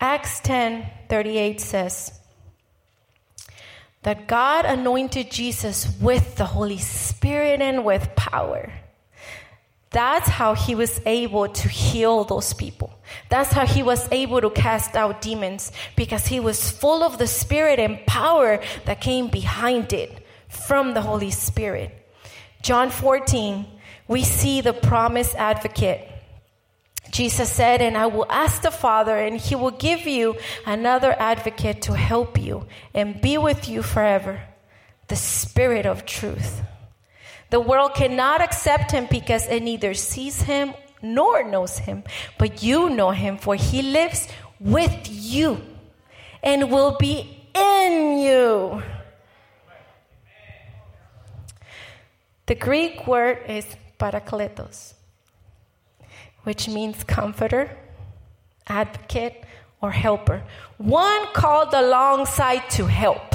Acts 0.00 0.40
10 0.40 0.88
38 1.08 1.60
says, 1.60 2.18
that 4.02 4.26
God 4.26 4.64
anointed 4.64 5.30
Jesus 5.30 5.88
with 6.00 6.36
the 6.36 6.44
Holy 6.44 6.78
Spirit 6.78 7.60
and 7.60 7.84
with 7.84 8.14
power. 8.16 8.72
That's 9.90 10.28
how 10.28 10.54
he 10.54 10.74
was 10.74 11.00
able 11.04 11.48
to 11.48 11.68
heal 11.68 12.24
those 12.24 12.54
people. 12.54 12.98
That's 13.28 13.52
how 13.52 13.66
he 13.66 13.82
was 13.82 14.08
able 14.10 14.40
to 14.40 14.50
cast 14.50 14.96
out 14.96 15.20
demons 15.20 15.70
because 15.96 16.26
he 16.26 16.40
was 16.40 16.70
full 16.70 17.02
of 17.02 17.18
the 17.18 17.26
Spirit 17.26 17.78
and 17.78 18.04
power 18.06 18.62
that 18.86 19.02
came 19.02 19.28
behind 19.28 19.92
it 19.92 20.26
from 20.48 20.94
the 20.94 21.02
Holy 21.02 21.30
Spirit. 21.30 21.90
John 22.62 22.90
14, 22.90 23.66
we 24.08 24.24
see 24.24 24.62
the 24.62 24.72
promised 24.72 25.36
advocate 25.36 26.08
Jesus 27.12 27.52
said, 27.52 27.82
And 27.82 27.96
I 27.96 28.06
will 28.06 28.26
ask 28.30 28.62
the 28.62 28.70
Father, 28.70 29.16
and 29.16 29.36
he 29.36 29.54
will 29.54 29.70
give 29.70 30.06
you 30.06 30.34
another 30.66 31.14
advocate 31.16 31.82
to 31.82 31.94
help 31.94 32.40
you 32.40 32.66
and 32.94 33.20
be 33.20 33.36
with 33.38 33.68
you 33.68 33.82
forever 33.82 34.40
the 35.08 35.16
Spirit 35.16 35.84
of 35.84 36.06
truth. 36.06 36.62
The 37.50 37.60
world 37.60 37.94
cannot 37.94 38.40
accept 38.40 38.92
him 38.92 39.06
because 39.10 39.46
it 39.46 39.62
neither 39.62 39.92
sees 39.92 40.40
him 40.40 40.72
nor 41.02 41.44
knows 41.44 41.76
him, 41.76 42.02
but 42.38 42.62
you 42.62 42.88
know 42.88 43.10
him, 43.10 43.36
for 43.36 43.56
he 43.56 43.82
lives 43.82 44.26
with 44.58 45.06
you 45.06 45.60
and 46.42 46.70
will 46.70 46.96
be 46.98 47.44
in 47.54 48.18
you. 48.20 48.82
The 52.46 52.54
Greek 52.54 53.06
word 53.06 53.44
is 53.48 53.66
parakletos 53.98 54.94
which 56.44 56.68
means 56.68 57.04
comforter, 57.04 57.76
advocate, 58.66 59.44
or 59.80 59.90
helper. 59.90 60.42
One 60.78 61.26
called 61.32 61.74
alongside 61.74 62.70
to 62.70 62.86
help. 62.86 63.34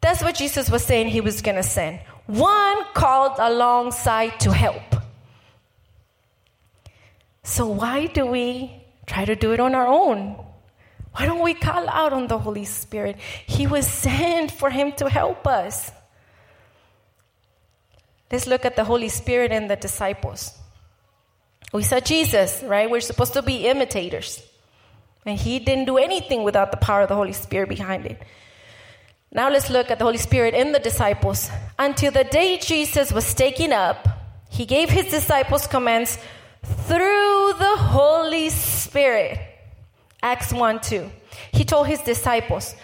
That's 0.00 0.22
what 0.22 0.36
Jesus 0.36 0.70
was 0.70 0.84
saying 0.84 1.08
he 1.08 1.20
was 1.20 1.42
going 1.42 1.56
to 1.56 1.62
send. 1.62 2.00
One 2.26 2.84
called 2.94 3.36
alongside 3.38 4.40
to 4.40 4.52
help. 4.52 4.82
So, 7.42 7.66
why 7.66 8.06
do 8.06 8.26
we 8.26 8.72
try 9.06 9.24
to 9.24 9.36
do 9.36 9.52
it 9.52 9.60
on 9.60 9.74
our 9.74 9.86
own? 9.86 10.36
Why 11.12 11.24
don't 11.26 11.42
we 11.42 11.54
call 11.54 11.88
out 11.88 12.12
on 12.12 12.26
the 12.26 12.38
Holy 12.38 12.64
Spirit? 12.64 13.16
He 13.46 13.66
was 13.66 13.86
sent 13.86 14.50
for 14.50 14.68
him 14.68 14.92
to 14.98 15.08
help 15.08 15.46
us. 15.46 15.90
Let's 18.30 18.46
look 18.46 18.64
at 18.64 18.76
the 18.76 18.84
Holy 18.84 19.08
Spirit 19.08 19.52
and 19.52 19.70
the 19.70 19.76
disciples. 19.76 20.58
We 21.72 21.82
saw 21.82 22.00
Jesus, 22.00 22.62
right? 22.64 22.90
We're 22.90 23.00
supposed 23.00 23.34
to 23.34 23.42
be 23.42 23.66
imitators. 23.66 24.42
And 25.24 25.38
he 25.38 25.58
didn't 25.58 25.86
do 25.86 25.98
anything 25.98 26.44
without 26.44 26.70
the 26.70 26.76
power 26.76 27.02
of 27.02 27.08
the 27.08 27.16
Holy 27.16 27.32
Spirit 27.32 27.68
behind 27.68 28.06
it. 28.06 28.22
Now 29.32 29.50
let's 29.50 29.68
look 29.68 29.90
at 29.90 29.98
the 29.98 30.04
Holy 30.04 30.18
Spirit 30.18 30.54
in 30.54 30.72
the 30.72 30.78
disciples. 30.78 31.50
Until 31.78 32.12
the 32.12 32.24
day 32.24 32.58
Jesus 32.58 33.12
was 33.12 33.34
taken 33.34 33.72
up, 33.72 34.08
he 34.50 34.64
gave 34.64 34.88
his 34.88 35.10
disciples 35.10 35.66
commands 35.66 36.16
through 36.62 37.54
the 37.58 37.74
Holy 37.76 38.50
Spirit. 38.50 39.38
Acts 40.22 40.52
1 40.52 40.80
2. 40.80 41.10
He 41.52 41.64
told 41.64 41.86
his 41.86 42.00
disciples, 42.00 42.74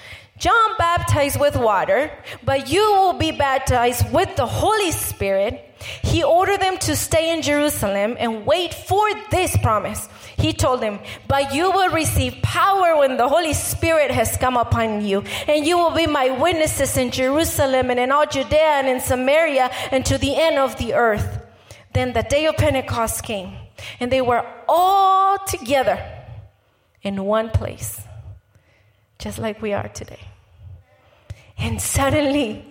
John 0.42 0.70
baptized 0.76 1.38
with 1.38 1.55
water, 1.55 2.11
but 2.44 2.68
you 2.68 2.83
will 2.94 3.12
be 3.12 3.31
baptized 3.31 4.12
with 4.12 4.35
the 4.35 4.44
Holy 4.44 4.90
Spirit. 4.90 5.72
He 6.02 6.24
ordered 6.24 6.59
them 6.59 6.78
to 6.78 6.96
stay 6.96 7.33
in 7.33 7.42
Jerusalem 7.42 8.16
and 8.18 8.44
wait 8.44 8.74
for 8.74 9.07
this 9.31 9.57
promise. 9.59 10.09
He 10.37 10.52
told 10.52 10.81
them, 10.81 10.98
But 11.28 11.55
you 11.55 11.70
will 11.70 11.90
receive 11.90 12.42
power 12.42 12.96
when 12.96 13.18
the 13.18 13.28
Holy 13.28 13.52
Spirit 13.52 14.11
has 14.11 14.37
come 14.37 14.57
upon 14.57 15.07
you, 15.07 15.22
and 15.46 15.64
you 15.64 15.78
will 15.78 15.94
be 15.94 16.09
my 16.09 16.31
witnesses 16.31 16.96
in 16.96 17.12
Jerusalem 17.12 17.92
and 17.92 18.00
in 18.00 18.11
all 18.11 18.26
Judea 18.26 18.83
and 18.83 18.88
in 18.88 18.98
Samaria 18.98 19.70
and 19.92 20.05
to 20.07 20.18
the 20.18 20.35
end 20.35 20.59
of 20.59 20.76
the 20.76 20.94
earth. 20.94 21.40
Then 21.92 22.14
the 22.14 22.24
day 22.24 22.46
of 22.46 22.57
Pentecost 22.57 23.22
came, 23.22 23.55
and 24.00 24.11
they 24.11 24.22
were 24.22 24.44
all 24.68 25.38
together 25.46 26.02
in 27.00 27.22
one 27.22 27.50
place, 27.50 28.00
just 29.20 29.38
like 29.38 29.62
we 29.62 29.72
are 29.72 29.87
today. 29.87 30.32
And 31.58 31.80
suddenly, 31.80 32.64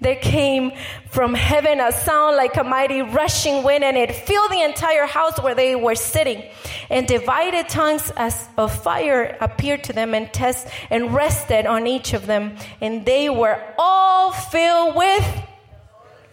there 0.00 0.16
came 0.16 0.72
from 1.10 1.32
heaven 1.34 1.80
a 1.80 1.90
sound 1.90 2.36
like 2.36 2.56
a 2.56 2.64
mighty 2.64 3.00
rushing 3.00 3.62
wind, 3.62 3.84
and 3.84 3.96
it 3.96 4.14
filled 4.14 4.50
the 4.50 4.62
entire 4.62 5.06
house 5.06 5.40
where 5.40 5.54
they 5.54 5.74
were 5.74 5.94
sitting. 5.94 6.44
And 6.90 7.06
divided 7.06 7.68
tongues 7.68 8.12
as 8.16 8.48
of 8.58 8.82
fire 8.82 9.36
appeared 9.40 9.84
to 9.84 9.92
them 9.92 10.14
and 10.14 10.32
test 10.32 10.68
and 10.90 11.14
rested 11.14 11.64
on 11.66 11.86
each 11.86 12.12
of 12.12 12.26
them. 12.26 12.56
And 12.80 13.06
they 13.06 13.30
were 13.30 13.58
all 13.78 14.32
filled 14.32 14.96
with 14.96 15.42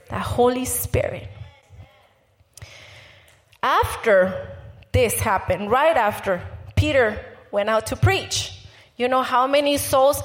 the 0.10 0.20
Holy 0.20 0.66
Spirit. 0.66 1.30
After 3.64 4.58
this 4.92 5.14
happened, 5.14 5.72
right 5.72 5.96
after 5.96 6.42
Peter 6.76 7.24
went 7.52 7.70
out 7.70 7.88
to 7.88 7.96
preach, 7.96 8.60
you 8.98 9.08
know 9.08 9.22
how 9.22 9.48
many 9.48 9.78
souls 9.78 10.22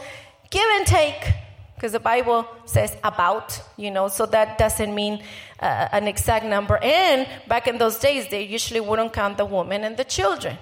give 0.50 0.66
and 0.78 0.86
take 0.86 1.32
because 1.76 1.92
the 1.92 2.00
Bible 2.00 2.48
says 2.64 2.96
about, 3.04 3.60
you 3.76 3.90
know, 3.90 4.08
so 4.08 4.24
that 4.26 4.56
doesn't 4.56 4.94
mean 4.94 5.22
uh, 5.60 5.88
an 5.92 6.08
exact 6.08 6.46
number. 6.46 6.78
And 6.82 7.28
back 7.48 7.68
in 7.68 7.76
those 7.76 7.98
days, 7.98 8.28
they 8.28 8.42
usually 8.42 8.80
wouldn't 8.80 9.12
count 9.12 9.36
the 9.36 9.44
women 9.44 9.84
and 9.84 9.96
the 9.96 10.04
children. 10.04 10.56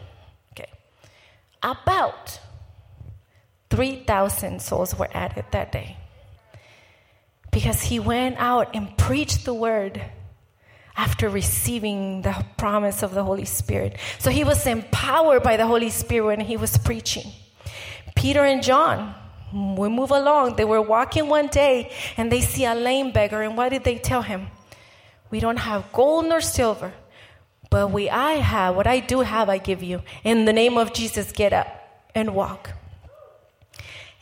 Okay. 0.52 0.68
About 1.62 2.40
3,000 3.70 4.60
souls 4.60 4.98
were 4.98 5.08
added 5.14 5.44
that 5.52 5.70
day 5.70 5.96
because 7.52 7.80
he 7.82 8.00
went 8.00 8.36
out 8.38 8.74
and 8.74 8.96
preached 8.98 9.44
the 9.44 9.54
word 9.54 10.02
after 10.96 11.28
receiving 11.28 12.22
the 12.22 12.44
promise 12.56 13.02
of 13.04 13.14
the 13.14 13.22
Holy 13.22 13.44
Spirit. 13.44 13.96
So 14.18 14.30
he 14.30 14.42
was 14.42 14.66
empowered 14.66 15.44
by 15.44 15.56
the 15.56 15.66
Holy 15.66 15.90
Spirit 15.90 16.26
when 16.26 16.40
he 16.40 16.56
was 16.56 16.76
preaching. 16.76 17.30
Peter 18.16 18.44
and 18.44 18.62
John, 18.62 19.14
we 19.54 19.88
move 19.88 20.10
along. 20.10 20.56
They 20.56 20.64
were 20.64 20.82
walking 20.82 21.28
one 21.28 21.46
day 21.46 21.92
and 22.16 22.30
they 22.30 22.40
see 22.40 22.64
a 22.64 22.74
lame 22.74 23.12
beggar. 23.12 23.42
And 23.42 23.56
what 23.56 23.68
did 23.68 23.84
they 23.84 23.98
tell 23.98 24.22
him? 24.22 24.48
We 25.30 25.38
don't 25.38 25.58
have 25.58 25.92
gold 25.92 26.26
nor 26.26 26.40
silver, 26.40 26.92
but 27.70 27.90
we 27.92 28.10
I 28.10 28.32
have, 28.32 28.74
what 28.74 28.86
I 28.86 29.00
do 29.00 29.20
have, 29.20 29.48
I 29.48 29.58
give 29.58 29.82
you. 29.82 30.02
In 30.24 30.44
the 30.44 30.52
name 30.52 30.76
of 30.76 30.92
Jesus, 30.92 31.30
get 31.30 31.52
up 31.52 31.68
and 32.14 32.34
walk. 32.34 32.70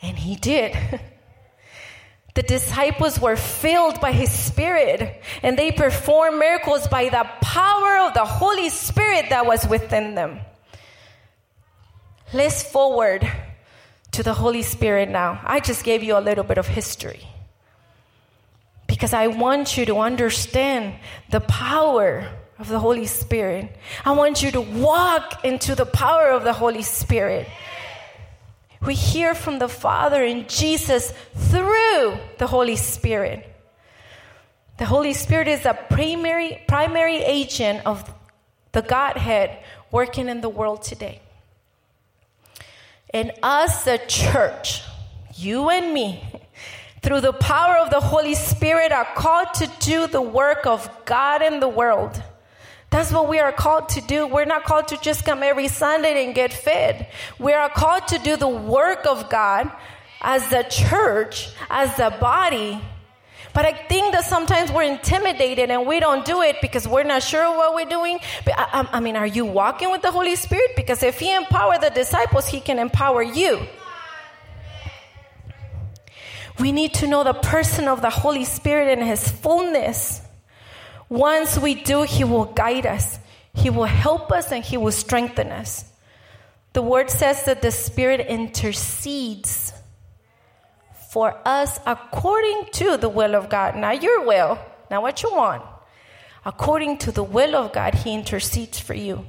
And 0.03 0.17
he 0.17 0.35
did. 0.35 0.75
the 2.35 2.43
disciples 2.43 3.19
were 3.19 3.35
filled 3.35 3.99
by 4.01 4.11
his 4.11 4.31
spirit 4.31 5.21
and 5.41 5.57
they 5.57 5.71
performed 5.71 6.37
miracles 6.37 6.87
by 6.87 7.09
the 7.09 7.27
power 7.41 8.07
of 8.07 8.13
the 8.13 8.25
Holy 8.25 8.69
Spirit 8.69 9.29
that 9.29 9.47
was 9.47 9.67
within 9.67 10.13
them. 10.13 10.39
Let's 12.33 12.63
forward 12.63 13.29
to 14.13 14.23
the 14.23 14.33
Holy 14.33 14.61
Spirit 14.61 15.09
now. 15.09 15.41
I 15.43 15.59
just 15.59 15.83
gave 15.83 16.03
you 16.03 16.17
a 16.17 16.21
little 16.21 16.43
bit 16.43 16.57
of 16.57 16.67
history 16.67 17.27
because 18.87 19.11
I 19.13 19.27
want 19.27 19.75
you 19.75 19.85
to 19.87 19.97
understand 19.97 20.95
the 21.29 21.41
power 21.41 22.29
of 22.59 22.69
the 22.69 22.79
Holy 22.79 23.07
Spirit. 23.07 23.75
I 24.05 24.11
want 24.11 24.43
you 24.43 24.51
to 24.51 24.61
walk 24.61 25.43
into 25.43 25.75
the 25.75 25.85
power 25.85 26.29
of 26.29 26.43
the 26.43 26.53
Holy 26.53 26.83
Spirit. 26.83 27.47
We 28.85 28.93
hear 28.93 29.33
from 29.33 29.57
the 29.59 29.67
Father 29.67 30.23
and 30.23 30.47
Jesus 30.47 31.11
through 31.35 32.17
the 32.37 32.47
Holy 32.47 32.75
Spirit. 32.75 33.49
The 34.77 34.85
Holy 34.85 35.13
Spirit 35.13 35.47
is 35.47 35.65
a 35.65 35.73
primary, 35.73 36.61
primary 36.67 37.17
agent 37.17 37.85
of 37.85 38.13
the 38.73 38.81
Godhead 38.83 39.57
working 39.91 40.29
in 40.29 40.41
the 40.41 40.49
world 40.49 40.83
today. 40.83 41.22
And 43.13 43.31
us, 43.43 43.83
the 43.83 43.99
church, 44.07 44.81
you 45.35 45.69
and 45.69 45.93
me, 45.93 46.23
through 47.03 47.21
the 47.21 47.33
power 47.33 47.77
of 47.77 47.91
the 47.91 47.99
Holy 47.99 48.33
Spirit, 48.33 48.91
are 48.91 49.07
called 49.15 49.53
to 49.55 49.69
do 49.79 50.07
the 50.07 50.21
work 50.21 50.65
of 50.65 50.89
God 51.05 51.41
in 51.41 51.59
the 51.59 51.67
world. 51.67 52.21
That's 52.89 53.11
what 53.11 53.27
we 53.27 53.39
are 53.39 53.51
called 53.51 53.89
to 53.89 54.01
do. 54.01 54.27
We're 54.27 54.45
not 54.45 54.63
called 54.63 54.87
to 54.89 54.97
just 54.97 55.25
come 55.25 55.43
every 55.43 55.67
Sunday 55.67 56.25
and 56.25 56.35
get 56.35 56.53
fed. 56.53 57.07
We 57.39 57.53
are 57.53 57.69
called 57.69 58.07
to 58.09 58.19
do 58.19 58.35
the 58.35 58.47
work 58.47 59.05
of 59.05 59.29
God 59.29 59.71
as 60.21 60.47
the 60.49 60.63
church, 60.63 61.49
as 61.69 61.95
the 61.97 62.15
body. 62.19 62.81
But 63.53 63.65
I 63.65 63.73
think 63.73 64.13
that 64.13 64.25
sometimes 64.25 64.71
we're 64.71 64.83
intimidated 64.83 65.69
and 65.69 65.85
we 65.85 65.99
don't 65.99 66.25
do 66.25 66.41
it 66.41 66.57
because 66.59 66.87
we're 66.87 67.03
not 67.03 67.21
sure 67.21 67.55
what 67.55 67.75
we're 67.75 67.89
doing. 67.89 68.19
I, 68.47 68.87
I 68.93 68.99
mean, 68.99 69.15
are 69.15 69.27
you 69.27 69.45
walking 69.45 69.91
with 69.91 70.01
the 70.01 70.11
Holy 70.11 70.35
Spirit? 70.35 70.71
Because 70.75 71.03
if 71.03 71.19
He 71.19 71.33
empowered 71.33 71.81
the 71.81 71.91
disciples, 71.91 72.47
He 72.47 72.59
can 72.59 72.79
empower 72.79 73.21
you. 73.21 73.61
We 76.59 76.71
need 76.71 76.95
to 76.95 77.07
know 77.07 77.23
the 77.23 77.33
person 77.33 77.87
of 77.87 78.01
the 78.01 78.09
Holy 78.09 78.45
Spirit 78.45 78.97
and 78.97 79.07
His 79.07 79.27
fullness. 79.27 80.21
Once 81.09 81.57
we 81.57 81.75
do, 81.75 82.03
He 82.03 82.23
will 82.23 82.45
guide 82.45 82.87
us, 82.87 83.19
He 83.53 83.69
will 83.69 83.85
help 83.85 84.31
us, 84.31 84.51
and 84.51 84.63
He 84.63 84.77
will 84.77 84.91
strengthen 84.91 85.49
us. 85.51 85.85
The 86.73 86.81
word 86.81 87.11
says 87.11 87.45
that 87.45 87.61
the 87.61 87.69
Spirit 87.69 88.21
intercedes 88.21 89.73
for 91.13 91.39
us 91.45 91.79
according 91.85 92.65
to 92.71 92.97
the 92.97 93.07
will 93.07 93.35
of 93.35 93.47
God. 93.47 93.75
Not 93.75 94.01
your 94.01 94.25
will, 94.25 94.57
not 94.89 95.03
what 95.03 95.21
you 95.21 95.31
want. 95.31 95.61
According 96.43 96.97
to 97.05 97.11
the 97.11 97.21
will 97.21 97.55
of 97.55 97.71
God, 97.71 97.93
He 97.93 98.15
intercedes 98.15 98.79
for 98.79 98.95
you. 98.95 99.23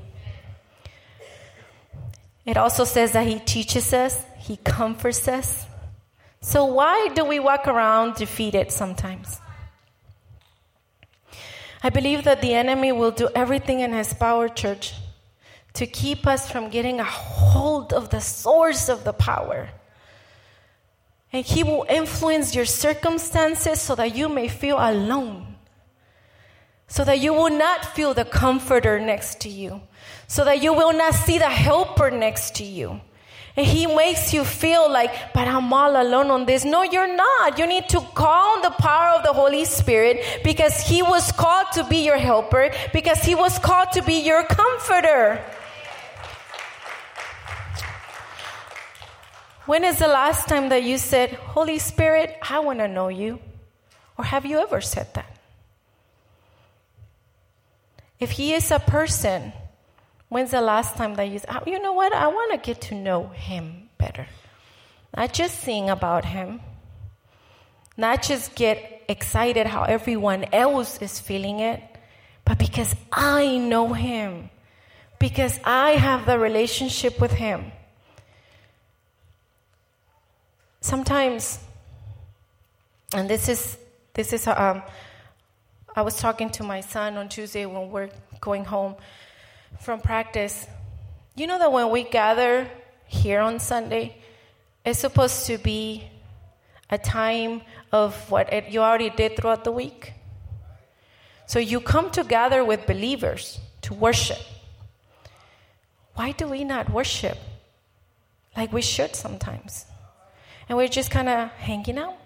It 2.47 2.57
also 2.57 2.85
says 2.85 3.12
that 3.12 3.27
He 3.27 3.38
teaches 3.38 3.92
us, 3.92 4.25
He 4.38 4.57
comforts 4.57 5.29
us. 5.29 5.66
So, 6.40 6.64
why 6.64 7.09
do 7.14 7.23
we 7.23 7.38
walk 7.38 7.68
around 7.68 8.14
defeated 8.14 8.73
sometimes? 8.73 9.42
I 11.83 11.90
believe 11.90 12.25
that 12.25 12.40
the 12.40 12.55
enemy 12.55 12.92
will 12.92 13.11
do 13.11 13.29
everything 13.35 13.81
in 13.81 13.92
his 13.92 14.14
power, 14.14 14.49
church, 14.49 14.94
to 15.75 15.87
keep 15.87 16.27
us 16.27 16.51
from 16.51 16.70
getting 16.70 16.99
a 16.99 17.05
hold 17.05 17.92
of 17.92 18.09
the 18.09 18.20
source 18.20 18.88
of 18.88 19.05
the 19.05 19.12
power. 19.12 19.68
And 21.35 21.44
he 21.44 21.64
will 21.64 21.85
influence 21.90 22.55
your 22.55 22.64
circumstances 22.64 23.81
so 23.81 23.97
that 23.97 24.14
you 24.14 24.29
may 24.29 24.47
feel 24.47 24.77
alone, 24.79 25.57
so 26.87 27.05
that 27.05 27.18
you 27.18 27.33
will 27.33 27.51
not 27.51 27.85
feel 27.85 28.14
the 28.14 28.25
comforter 28.25 29.01
next 29.01 29.40
to 29.40 29.49
you, 29.49 29.81
so 30.29 30.44
that 30.44 30.62
you 30.62 30.73
will 30.73 30.92
not 30.92 31.12
see 31.12 31.38
the 31.38 31.51
helper 31.51 32.12
next 32.12 32.55
to 32.55 32.64
you. 32.64 33.01
And 33.57 33.66
he 33.66 33.88
makes 33.88 34.33
you 34.33 34.44
feel 34.44 34.88
like, 34.88 35.11
but 35.33 35.49
I'm 35.49 35.73
all 35.73 36.01
alone 36.01 36.31
on 36.31 36.47
this. 36.47 36.64
No, 36.64 36.83
you're 36.83 37.16
not. 37.16 37.59
You 37.59 37.66
need 37.66 37.88
to 37.88 38.01
call 38.14 38.57
on 38.57 38.62
the 38.62 38.70
power 38.70 39.18
of 39.18 39.25
the 39.25 39.33
Holy 39.33 39.64
Spirit 39.64 40.20
because 40.44 40.81
he 40.83 41.03
was 41.03 41.33
called 41.33 41.66
to 41.73 41.83
be 41.88 42.05
your 42.05 42.16
helper, 42.16 42.70
because 42.92 43.25
he 43.25 43.35
was 43.35 43.59
called 43.59 43.90
to 43.94 44.03
be 44.03 44.20
your 44.20 44.44
comforter. 44.44 45.44
When 49.66 49.85
is 49.85 49.98
the 49.98 50.09
last 50.09 50.48
time 50.48 50.68
that 50.68 50.83
you 50.83 50.98
said, 50.98 51.31
Holy 51.31 51.79
Spirit, 51.79 52.37
I 52.42 52.59
want 52.61 52.81
to 52.81 52.88
know 52.88 53.09
you? 53.09 53.40
Or 54.18 54.24
have 54.24 54.44
you 54.44 54.59
ever 54.59 54.81
said 54.81 55.12
that? 55.14 55.31
If 58.20 58.33
he 58.33 58.55
is 58.55 58.70
a 58.70 58.79
person, 58.79 59.53
When's 60.35 60.50
the 60.50 60.61
last 60.61 60.96
time 60.96 61.14
that 61.14 61.29
you 61.29 61.38
said, 61.38 61.50
ah, 61.50 61.62
you 61.64 61.81
know 61.81 61.92
what? 61.92 62.12
I 62.12 62.27
want 62.27 62.50
to 62.50 62.59
get 62.59 62.81
to 62.88 62.96
know 62.96 63.29
him 63.29 63.88
better. 63.98 64.27
Not 65.16 65.33
just 65.33 65.61
sing 65.61 65.88
about 65.88 66.24
him, 66.24 66.61
not 67.96 68.20
just 68.24 68.57
get 68.57 69.05
excited 69.09 69.68
how 69.68 69.85
everyone 69.85 70.46
else 70.53 71.00
is 71.00 71.20
feeling 71.20 71.61
it, 71.61 71.81
but 72.44 72.59
because 72.59 72.96
I 73.12 73.59
know 73.59 73.92
him, 73.92 74.50
because 75.20 75.61
I 75.62 75.90
have 75.90 76.27
the 76.27 76.37
relationship 76.37 77.20
with 77.20 77.31
him. 77.31 77.70
Sometimes, 80.85 81.59
and 83.14 83.27
this 83.27 83.49
is 83.49 83.79
this 84.12 84.35
is 84.35 84.47
um, 84.47 84.83
I 85.97 86.03
was 86.03 86.20
talking 86.20 86.51
to 86.51 86.62
my 86.62 86.83
son 86.83 87.16
on 87.16 87.31
Tuesday 87.31 87.64
when 87.64 87.90
we're 87.90 88.11
going 88.42 88.66
home 88.66 88.97
from 89.81 90.03
practice. 90.03 90.66
You 91.37 91.47
know 91.47 91.59
that 91.59 91.73
when 91.73 91.88
we 91.88 92.05
gather 92.05 92.68
here 93.07 93.40
on 93.40 93.61
Sunday, 93.61 94.18
it's 94.85 94.99
supposed 94.99 95.47
to 95.47 95.57
be 95.57 96.05
a 96.90 96.99
time 96.99 97.62
of 97.90 98.14
what 98.31 98.53
it, 98.53 98.68
you 98.68 98.81
already 98.81 99.09
did 99.09 99.38
throughout 99.38 99.64
the 99.64 99.73
week. 99.73 100.12
So 101.47 101.61
you 101.61 101.81
come 101.81 102.11
together 102.11 102.62
with 102.62 102.85
believers 102.85 103.59
to 103.88 103.94
worship. 103.94 104.42
Why 106.12 106.33
do 106.33 106.47
we 106.47 106.62
not 106.62 106.90
worship 106.90 107.38
like 108.55 108.70
we 108.70 108.83
should 108.83 109.16
sometimes? 109.16 109.87
And 110.68 110.79
we're 110.79 110.88
just 110.88 111.11
kind 111.11 111.29
of 111.29 111.50
hanging 111.50 111.98
out. 111.98 112.16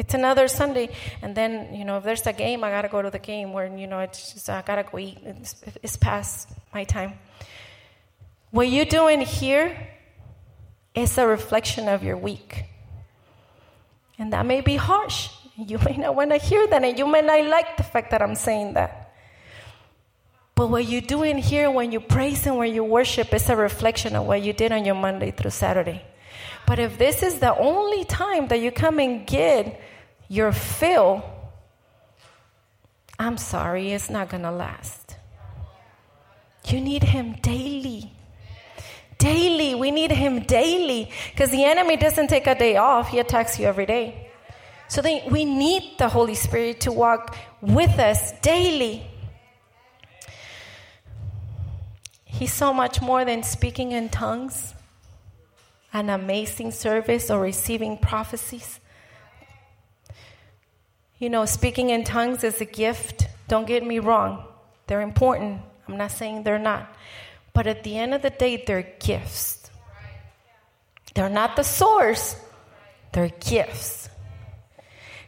It's 0.00 0.14
another 0.14 0.48
Sunday, 0.48 0.88
and 1.20 1.36
then 1.36 1.74
you 1.74 1.84
know 1.84 1.98
if 1.98 2.04
there's 2.04 2.26
a 2.26 2.32
game, 2.32 2.64
I 2.64 2.70
gotta 2.70 2.88
go 2.88 3.02
to 3.02 3.10
the 3.10 3.18
game. 3.18 3.52
Where 3.52 3.66
you 3.66 3.86
know 3.86 4.00
it's 4.00 4.32
just 4.32 4.48
I 4.48 4.62
gotta 4.62 4.82
go 4.82 4.98
eat. 4.98 5.18
It's, 5.22 5.56
it's 5.82 5.98
past 5.98 6.48
my 6.72 6.84
time. 6.84 7.18
What 8.50 8.68
you're 8.70 8.86
doing 8.86 9.20
here 9.20 9.88
is 10.94 11.18
a 11.18 11.26
reflection 11.26 11.86
of 11.86 12.02
your 12.02 12.16
week, 12.16 12.64
and 14.18 14.32
that 14.32 14.46
may 14.46 14.62
be 14.62 14.76
harsh. 14.76 15.28
You 15.58 15.78
may 15.84 15.98
not 15.98 16.16
want 16.16 16.30
to 16.30 16.38
hear 16.38 16.66
that, 16.66 16.82
and 16.82 16.98
you 16.98 17.06
may 17.06 17.20
not 17.20 17.44
like 17.44 17.76
the 17.76 17.82
fact 17.82 18.12
that 18.12 18.22
I'm 18.22 18.36
saying 18.36 18.72
that. 18.74 19.12
But 20.54 20.70
what 20.70 20.86
you're 20.86 21.02
doing 21.02 21.36
here 21.36 21.70
when 21.70 21.92
you 21.92 22.00
praise 22.00 22.46
and 22.46 22.56
when 22.56 22.74
you 22.74 22.84
worship 22.84 23.34
is 23.34 23.50
a 23.50 23.56
reflection 23.56 24.16
of 24.16 24.24
what 24.24 24.40
you 24.40 24.54
did 24.54 24.72
on 24.72 24.86
your 24.86 24.94
Monday 24.94 25.30
through 25.30 25.50
Saturday. 25.50 26.02
But 26.66 26.78
if 26.78 26.98
this 26.98 27.22
is 27.22 27.40
the 27.40 27.54
only 27.56 28.04
time 28.04 28.48
that 28.48 28.60
you 28.60 28.70
come 28.70 28.98
and 28.98 29.26
get 29.26 29.80
your 30.28 30.52
fill, 30.52 31.24
I'm 33.18 33.36
sorry, 33.36 33.92
it's 33.92 34.08
not 34.08 34.30
going 34.30 34.44
to 34.44 34.52
last. 34.52 35.16
You 36.66 36.80
need 36.80 37.02
Him 37.02 37.32
daily. 37.42 38.12
Daily. 39.18 39.74
We 39.74 39.90
need 39.90 40.12
Him 40.12 40.40
daily 40.40 41.10
because 41.32 41.50
the 41.50 41.64
enemy 41.64 41.96
doesn't 41.96 42.28
take 42.28 42.46
a 42.46 42.54
day 42.54 42.76
off, 42.76 43.08
He 43.08 43.18
attacks 43.18 43.58
you 43.58 43.66
every 43.66 43.86
day. 43.86 44.30
So 44.88 45.02
we 45.02 45.44
need 45.44 45.98
the 45.98 46.08
Holy 46.08 46.34
Spirit 46.34 46.80
to 46.80 46.92
walk 46.92 47.36
with 47.60 47.98
us 47.98 48.32
daily. 48.40 49.06
He's 52.24 52.52
so 52.52 52.72
much 52.72 53.00
more 53.00 53.24
than 53.24 53.42
speaking 53.42 53.92
in 53.92 54.08
tongues, 54.08 54.74
an 55.92 56.10
amazing 56.10 56.70
service, 56.70 57.30
or 57.30 57.40
receiving 57.40 57.98
prophecies. 57.98 58.80
You 61.18 61.28
know, 61.28 61.44
speaking 61.44 61.90
in 61.90 62.04
tongues 62.04 62.44
is 62.44 62.60
a 62.60 62.64
gift. 62.64 63.26
Don't 63.48 63.66
get 63.66 63.84
me 63.84 63.98
wrong, 63.98 64.44
they're 64.86 65.02
important. 65.02 65.60
I'm 65.88 65.96
not 65.96 66.12
saying 66.12 66.44
they're 66.44 66.58
not. 66.58 66.94
But 67.52 67.66
at 67.66 67.82
the 67.82 67.98
end 67.98 68.14
of 68.14 68.22
the 68.22 68.30
day, 68.30 68.62
they're 68.64 68.94
gifts. 69.00 69.68
They're 71.14 71.28
not 71.28 71.56
the 71.56 71.64
source, 71.64 72.36
they're 73.12 73.32
gifts. 73.40 74.08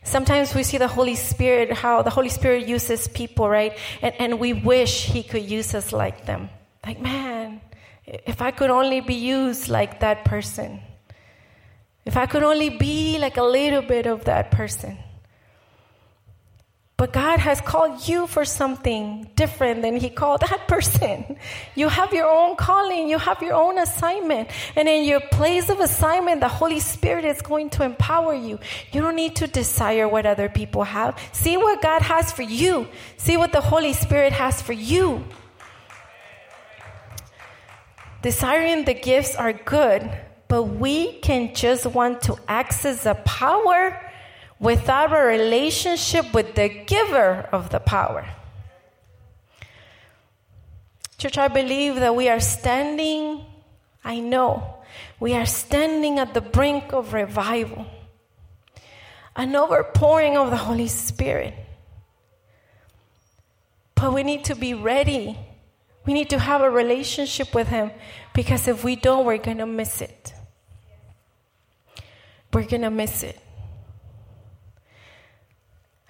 Sometimes 0.05 0.55
we 0.55 0.62
see 0.62 0.79
the 0.79 0.88
Holy 0.88 1.14
Spirit, 1.14 1.72
how 1.72 2.03
the 2.03 2.11
Holy 2.11 2.29
Spirit 2.29 2.66
uses 2.66 3.07
people, 3.09 3.48
right? 3.48 3.77
And, 4.01 4.14
and 4.18 4.40
we 4.40 4.53
wish 4.53 5.05
He 5.05 5.22
could 5.22 5.48
use 5.48 5.75
us 5.75 5.92
like 5.92 6.27
them. 6.27 6.51
Like, 6.85 7.01
man, 7.01 7.41
if 8.12 8.42
I 8.42 8.51
could 8.51 8.70
only 8.70 9.01
be 9.01 9.14
used 9.14 9.68
like 9.68 10.01
that 10.01 10.25
person. 10.25 10.81
If 12.05 12.16
I 12.16 12.27
could 12.27 12.42
only 12.42 12.68
be 12.68 13.18
like 13.18 13.38
a 13.38 13.42
little 13.42 13.83
bit 13.83 14.07
of 14.07 14.25
that 14.25 14.51
person. 14.51 14.98
But 16.98 17.12
God 17.12 17.40
has 17.40 17.61
called 17.61 18.07
you 18.07 18.29
for 18.29 18.44
something 18.44 19.29
different 19.35 19.83
than 19.83 19.96
He 19.96 20.11
called 20.11 20.42
that 20.42 20.68
person. 20.68 21.37
You 21.75 21.88
have 21.88 22.12
your 22.12 22.29
own 22.31 22.55
calling, 22.55 23.09
you 23.09 23.18
have 23.18 23.42
your 23.42 23.55
own 23.55 23.79
assignment. 23.79 24.51
And 24.77 24.88
in 24.88 25.05
your 25.05 25.20
place 25.20 25.68
of 25.68 25.81
assignment, 25.81 26.40
the 26.40 26.48
Holy 26.48 26.79
Spirit 26.81 27.25
is 27.25 27.40
going 27.42 27.70
to 27.70 27.83
empower 27.83 28.35
you. 28.35 28.61
You 28.92 29.01
don't 29.01 29.16
need 29.16 29.35
to 29.37 29.46
desire 29.46 30.07
what 30.07 30.27
other 30.27 30.48
people 30.48 30.85
have. 30.85 31.18
See 31.33 31.57
what 31.57 31.83
God 31.83 32.03
has 32.03 32.31
for 32.31 32.42
you, 32.42 32.87
see 33.16 33.37
what 33.37 33.53
the 33.53 33.62
Holy 33.62 33.94
Spirit 33.94 34.33
has 34.33 34.61
for 34.61 34.72
you. 34.72 35.25
Desiring 38.23 38.85
the 38.85 38.95
gifts 38.95 39.35
are 39.35 39.53
good, 39.53 40.09
but 40.47 40.63
we 40.63 41.19
can 41.21 41.55
just 41.55 41.87
want 41.87 42.23
to 42.23 42.37
access 42.47 43.03
the 43.03 43.15
power 43.15 44.01
without 44.61 45.13
a 45.13 45.17
relationship 45.17 46.33
with 46.33 46.55
the 46.55 46.69
giver 46.69 47.49
of 47.51 47.71
the 47.71 47.81
power. 47.81 48.25
Church, 51.19 51.37
I 51.37 51.49
believe 51.49 51.97
that 51.97 52.15
we 52.15 52.29
are 52.29 52.39
standing, 52.39 53.45
I 54.05 54.21
know, 54.21 54.77
we 55.19 55.35
are 55.35 55.47
standing 55.47 56.21
at 56.21 56.33
the 56.33 56.41
brink 56.41 56.93
of 56.93 57.13
revival, 57.13 57.87
an 59.35 59.53
overpouring 59.53 60.37
of 60.37 60.51
the 60.51 60.57
Holy 60.57 60.89
Spirit. 60.89 61.55
But 63.97 64.13
we 64.13 64.23
need 64.23 64.45
to 64.45 64.55
be 64.55 64.75
ready. 64.75 65.39
We 66.05 66.12
need 66.12 66.31
to 66.31 66.38
have 66.38 66.62
a 66.62 66.71
relationship 66.71 67.55
with 67.55 67.69
Him 67.69 67.93
because 68.35 68.67
if 68.67 68.83
we 68.83 68.97
don't, 68.97 69.25
we're 69.25 69.38
going 69.38 69.59
to 69.59 69.67
miss 69.67 70.01
it. 70.01 70.33
We're 72.53 72.65
going 72.65 72.83
to 72.83 72.91
miss 72.91 73.23
it. 73.23 73.38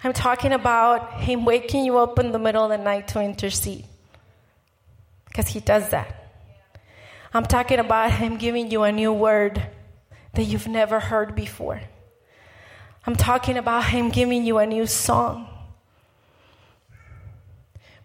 I'm 0.03 0.13
talking 0.13 0.51
about 0.51 1.21
Him 1.21 1.45
waking 1.45 1.85
you 1.85 1.99
up 1.99 2.19
in 2.19 2.31
the 2.31 2.39
middle 2.39 2.63
of 2.63 2.69
the 2.69 2.83
night 2.83 3.07
to 3.09 3.21
intercede. 3.21 3.85
Because 5.25 5.47
He 5.47 5.59
does 5.59 5.89
that. 5.89 6.19
I'm 7.33 7.45
talking 7.45 7.79
about 7.79 8.11
Him 8.11 8.37
giving 8.37 8.71
you 8.71 8.83
a 8.83 8.91
new 8.91 9.13
word 9.13 9.61
that 10.33 10.43
you've 10.43 10.67
never 10.67 10.99
heard 10.99 11.35
before. 11.35 11.81
I'm 13.05 13.15
talking 13.15 13.57
about 13.57 13.85
Him 13.85 14.09
giving 14.09 14.43
you 14.43 14.57
a 14.57 14.65
new 14.65 14.87
song. 14.87 15.52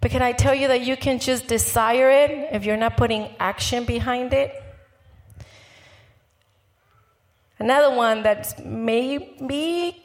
But 0.00 0.11
can 0.11 0.22
I 0.22 0.32
tell 0.32 0.54
you 0.54 0.68
that 0.68 0.82
you 0.82 0.96
can 0.96 1.18
just 1.18 1.48
desire 1.48 2.11
it 2.11 2.48
if 2.52 2.64
you're 2.64 2.76
not 2.76 2.96
putting 2.96 3.34
action 3.40 3.84
behind 3.84 4.32
it? 4.32 4.54
Another 7.58 7.94
one 7.94 8.22
that 8.22 8.64
may 8.64 9.18
be 9.46 10.04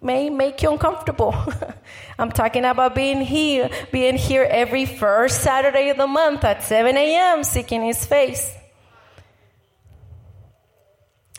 may 0.00 0.30
make 0.30 0.62
you 0.62 0.70
uncomfortable. 0.72 1.34
I'm 2.18 2.30
talking 2.32 2.64
about 2.64 2.94
being 2.94 3.20
here, 3.20 3.70
being 3.92 4.16
here 4.16 4.46
every 4.48 4.86
first 4.86 5.42
Saturday 5.42 5.90
of 5.90 5.96
the 5.96 6.06
month 6.06 6.44
at 6.44 6.62
7 6.62 6.96
a.m., 6.96 7.44
seeking 7.44 7.82
His 7.82 8.04
face, 8.04 8.54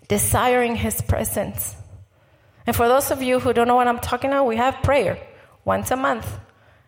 desiring 0.08 0.76
His 0.76 1.02
presence. 1.02 1.76
And 2.68 2.76
for 2.76 2.88
those 2.88 3.12
of 3.12 3.22
you 3.22 3.40
who 3.40 3.54
don't 3.54 3.68
know 3.68 3.76
what 3.76 3.88
I'm 3.88 4.00
talking 4.00 4.32
about, 4.32 4.46
we 4.46 4.58
have 4.58 4.82
prayer 4.84 5.20
once 5.64 5.92
a 5.92 5.96
month, 5.96 6.28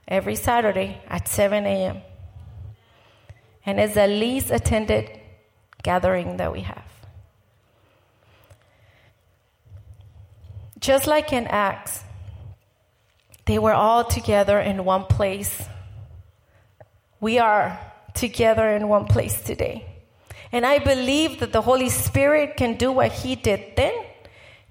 every 0.08 0.36
Saturday 0.36 1.02
at 1.08 1.28
7 1.28 1.66
a.m. 1.66 2.02
And 3.66 3.80
it's 3.80 3.96
the 3.96 4.08
least 4.08 4.50
attended 4.52 5.10
gathering 5.84 6.38
that 6.38 6.52
we 6.52 6.62
have. 6.62 6.86
Just 10.80 11.08
like 11.08 11.34
in 11.34 11.48
Acts, 11.48 12.04
they 13.46 13.60
were 13.60 13.74
all 13.74 14.04
together 14.04 14.60
in 14.60 14.86
one 14.86 15.06
place. 15.06 15.64
We 17.20 17.40
are 17.40 17.80
together 18.14 18.70
in 18.70 18.88
one 18.88 19.06
place 19.06 19.42
today. 19.42 19.86
And 20.52 20.66
I 20.66 20.80
believe 20.80 21.40
that 21.40 21.52
the 21.52 21.62
Holy 21.62 21.90
Spirit 21.90 22.56
can 22.56 22.76
do 22.76 22.92
what 22.92 23.12
He 23.12 23.36
did 23.36 23.76
then, 23.76 23.94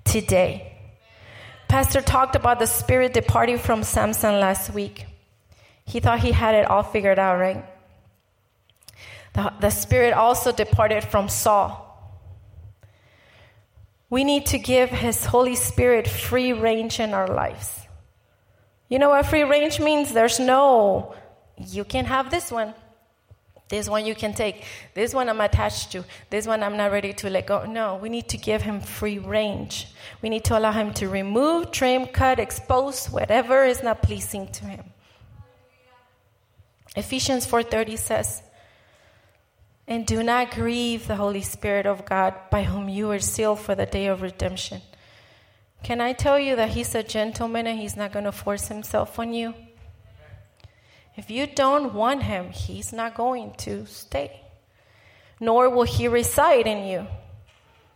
today. 0.04 0.72
Pastor 1.68 2.00
talked 2.00 2.36
about 2.36 2.58
the 2.58 2.66
Spirit 2.66 3.12
departing 3.12 3.58
from 3.58 3.82
Samson 3.82 4.40
last 4.40 4.72
week. 4.72 5.04
He 5.86 6.00
thought 6.00 6.20
he 6.20 6.32
had 6.32 6.54
it 6.54 6.68
all 6.68 6.82
figured 6.82 7.18
out, 7.18 7.38
right? 7.38 7.64
The, 9.32 9.52
the 9.60 9.70
Spirit 9.70 10.12
also 10.12 10.52
departed 10.52 11.04
from 11.04 11.28
Saul. 11.28 11.82
We 14.10 14.24
need 14.24 14.46
to 14.46 14.58
give 14.58 14.90
His 14.90 15.24
Holy 15.24 15.54
Spirit 15.54 16.06
free 16.08 16.52
range 16.52 17.00
in 17.00 17.14
our 17.14 17.28
lives. 17.28 17.80
You 18.88 18.98
know 18.98 19.10
what 19.10 19.26
free 19.26 19.42
range 19.42 19.80
means? 19.80 20.12
There's 20.12 20.38
no, 20.38 21.14
you 21.58 21.84
can 21.84 22.04
have 22.04 22.30
this 22.30 22.50
one. 22.50 22.74
This 23.68 23.88
one 23.88 24.06
you 24.06 24.14
can 24.14 24.32
take. 24.32 24.64
This 24.94 25.12
one 25.12 25.28
I'm 25.28 25.40
attached 25.40 25.90
to. 25.92 26.04
This 26.30 26.46
one 26.46 26.62
I'm 26.62 26.76
not 26.76 26.92
ready 26.92 27.12
to 27.14 27.28
let 27.28 27.48
go. 27.48 27.64
No, 27.64 27.96
we 27.96 28.08
need 28.08 28.28
to 28.28 28.36
give 28.36 28.62
him 28.62 28.80
free 28.80 29.18
range. 29.18 29.88
We 30.22 30.28
need 30.28 30.44
to 30.44 30.56
allow 30.56 30.70
him 30.70 30.94
to 30.94 31.08
remove, 31.08 31.72
trim, 31.72 32.06
cut, 32.06 32.38
expose 32.38 33.06
whatever 33.06 33.64
is 33.64 33.82
not 33.82 34.02
pleasing 34.02 34.46
to 34.52 34.66
him. 34.66 34.84
Ephesians 36.96 37.46
4:30 37.46 37.98
says, 37.98 38.42
and 39.88 40.04
do 40.04 40.22
not 40.22 40.50
grieve 40.50 41.06
the 41.06 41.14
Holy 41.16 41.42
Spirit 41.42 41.86
of 41.86 42.04
God, 42.04 42.34
by 42.50 42.64
whom 42.64 42.88
you 42.88 43.10
are 43.12 43.20
sealed 43.20 43.60
for 43.60 43.74
the 43.74 43.86
day 43.86 44.06
of 44.06 44.20
redemption. 44.20 44.82
Can 45.84 46.00
I 46.00 46.12
tell 46.12 46.38
you 46.38 46.56
that 46.56 46.70
He's 46.70 46.94
a 46.94 47.04
gentleman 47.04 47.66
and 47.68 47.78
He's 47.78 47.96
not 47.96 48.12
going 48.12 48.24
to 48.24 48.32
force 48.32 48.66
Himself 48.66 49.18
on 49.18 49.32
you? 49.32 49.54
If 51.16 51.30
you 51.30 51.46
don't 51.46 51.94
want 51.94 52.24
Him, 52.24 52.50
He's 52.50 52.92
not 52.92 53.14
going 53.14 53.54
to 53.58 53.86
stay, 53.86 54.40
nor 55.38 55.70
will 55.70 55.84
He 55.84 56.08
reside 56.08 56.66
in 56.66 56.88
you. 56.88 57.06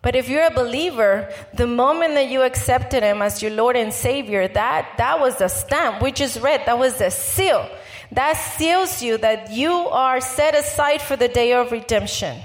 But 0.02 0.16
if 0.16 0.28
you're 0.28 0.46
a 0.46 0.54
believer, 0.54 1.30
the 1.52 1.66
moment 1.66 2.14
that 2.14 2.28
you 2.28 2.42
accepted 2.42 3.02
Him 3.02 3.20
as 3.20 3.42
your 3.42 3.52
Lord 3.52 3.76
and 3.76 3.92
Savior, 3.92 4.48
that, 4.48 4.94
that 4.96 5.20
was 5.20 5.36
the 5.36 5.48
stamp. 5.48 6.00
We 6.00 6.10
just 6.12 6.40
read, 6.40 6.62
that 6.66 6.78
was 6.78 6.96
the 6.96 7.10
seal 7.10 7.68
that 8.12 8.32
seals 8.34 9.02
you 9.02 9.18
that 9.18 9.52
you 9.52 9.70
are 9.70 10.20
set 10.20 10.54
aside 10.54 11.00
for 11.00 11.16
the 11.16 11.28
day 11.28 11.52
of 11.52 11.70
redemption. 11.70 12.40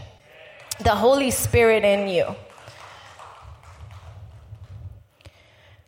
The 0.80 0.92
Holy 0.96 1.32
Spirit 1.32 1.84
in 1.84 2.08
you. 2.08 2.36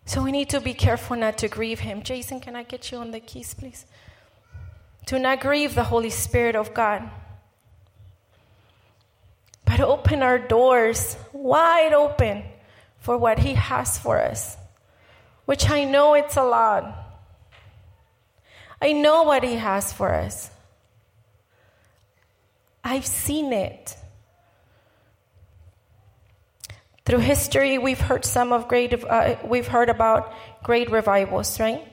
So 0.05 0.23
we 0.23 0.31
need 0.31 0.49
to 0.49 0.61
be 0.61 0.73
careful 0.73 1.17
not 1.17 1.37
to 1.39 1.47
grieve 1.47 1.81
Him. 1.81 2.01
Jason, 2.01 2.39
can 2.39 2.55
I 2.55 2.63
get 2.63 2.91
you 2.91 2.97
on 2.97 3.11
the 3.11 3.19
keys, 3.19 3.53
please? 3.53 3.85
To 5.07 5.19
not 5.19 5.41
grieve 5.41 5.75
the 5.75 5.83
Holy 5.83 6.09
Spirit 6.09 6.55
of 6.55 6.73
God. 6.73 7.09
But 9.65 9.81
open 9.81 10.23
our 10.23 10.39
doors 10.39 11.17
wide 11.43 11.93
open 11.93 12.43
for 12.99 13.17
what 13.17 13.39
He 13.39 13.53
has 13.53 13.97
for 13.97 14.19
us, 14.19 14.57
which 15.45 15.69
I 15.69 15.83
know 15.83 16.13
it's 16.13 16.37
a 16.37 16.43
lot. 16.43 16.83
I 18.81 18.93
know 18.93 19.23
what 19.23 19.43
He 19.43 19.55
has 19.55 19.93
for 19.93 20.13
us. 20.13 20.49
I've 22.83 23.05
seen 23.05 23.51
it. 23.53 23.95
Through 27.05 27.19
history, 27.19 27.77
we've 27.77 27.99
heard 27.99 28.25
some 28.25 28.51
of 28.51 28.67
great, 28.67 28.93
uh, 28.93 29.35
we've 29.45 29.67
heard 29.67 29.89
about 29.89 30.33
great 30.63 30.91
revivals, 30.91 31.59
right? 31.59 31.87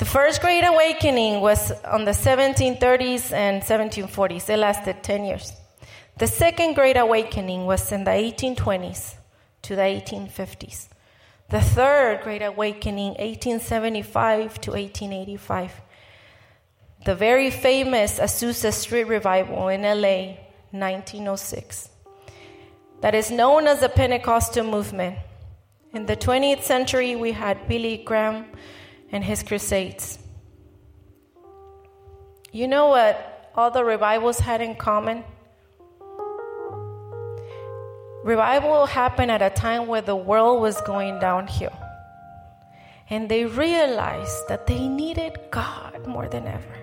The 0.00 0.06
first 0.06 0.40
Great 0.40 0.64
Awakening 0.64 1.42
was 1.42 1.70
on 1.84 2.06
the 2.06 2.12
1730s 2.12 3.32
and 3.32 3.62
1740s. 3.62 4.48
It 4.48 4.56
lasted 4.56 5.02
10 5.02 5.24
years. 5.24 5.52
The 6.20 6.26
second 6.26 6.74
Great 6.74 6.98
Awakening 6.98 7.64
was 7.64 7.90
in 7.92 8.04
the 8.04 8.10
1820s 8.10 9.14
to 9.62 9.74
the 9.74 9.80
1850s. 9.80 10.88
The 11.48 11.62
third 11.62 12.20
Great 12.22 12.42
Awakening, 12.42 13.12
1875 13.12 14.60
to 14.60 14.72
1885. 14.72 15.80
The 17.06 17.14
very 17.14 17.50
famous 17.50 18.18
Azusa 18.18 18.70
Street 18.70 19.04
Revival 19.04 19.68
in 19.68 19.80
LA, 19.80 20.36
1906. 20.72 21.88
That 23.00 23.14
is 23.14 23.30
known 23.30 23.66
as 23.66 23.80
the 23.80 23.88
Pentecostal 23.88 24.64
movement. 24.64 25.16
In 25.94 26.04
the 26.04 26.18
20th 26.18 26.64
century, 26.64 27.16
we 27.16 27.32
had 27.32 27.66
Billy 27.66 27.96
Graham 27.96 28.44
and 29.10 29.24
his 29.24 29.42
crusades. 29.42 30.18
You 32.52 32.68
know 32.68 32.88
what 32.88 33.50
all 33.54 33.70
the 33.70 33.82
revivals 33.82 34.40
had 34.40 34.60
in 34.60 34.74
common? 34.74 35.24
Revival 38.22 38.86
happened 38.86 39.30
at 39.30 39.40
a 39.40 39.50
time 39.50 39.86
where 39.86 40.02
the 40.02 40.16
world 40.16 40.60
was 40.60 40.80
going 40.82 41.18
downhill. 41.20 41.72
And 43.08 43.28
they 43.28 43.46
realized 43.46 44.48
that 44.48 44.66
they 44.66 44.86
needed 44.86 45.38
God 45.50 46.06
more 46.06 46.28
than 46.28 46.46
ever. 46.46 46.76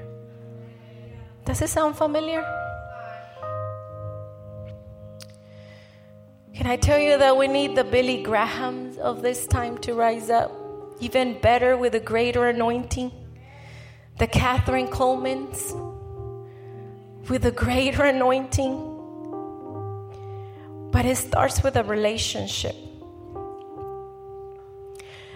Does 1.45 1.61
it 1.61 1.69
sound 1.69 1.95
familiar? 1.95 2.41
Can 6.53 6.65
I 6.65 6.75
tell 6.75 6.97
you 6.99 7.19
that 7.19 7.37
we 7.37 7.47
need 7.47 7.75
the 7.75 7.83
Billy 7.83 8.23
Grahams 8.23 8.97
of 8.97 9.21
this 9.21 9.45
time 9.45 9.77
to 9.79 9.93
rise 9.93 10.31
up? 10.31 10.51
Even 10.99 11.39
better 11.39 11.77
with 11.77 11.93
a 11.93 11.99
greater 11.99 12.47
anointing. 12.47 13.11
The 14.17 14.27
Kathryn 14.27 14.89
Kuhlmans 14.89 15.71
with 17.29 17.45
a 17.45 17.51
greater 17.51 18.03
anointing. 18.03 18.86
But 20.91 21.05
it 21.05 21.17
starts 21.17 21.63
with 21.63 21.75
a 21.75 21.83
relationship. 21.83 22.75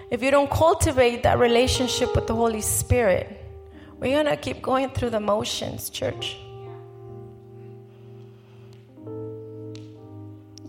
If 0.09 0.21
you 0.21 0.31
don't 0.31 0.49
cultivate 0.49 1.23
that 1.23 1.39
relationship 1.39 2.15
with 2.15 2.27
the 2.27 2.35
Holy 2.35 2.61
Spirit, 2.61 3.39
we're 3.99 4.21
going 4.21 4.25
to 4.25 4.37
keep 4.37 4.61
going 4.61 4.89
through 4.89 5.11
the 5.11 5.19
motions, 5.19 5.89
church. 5.89 6.37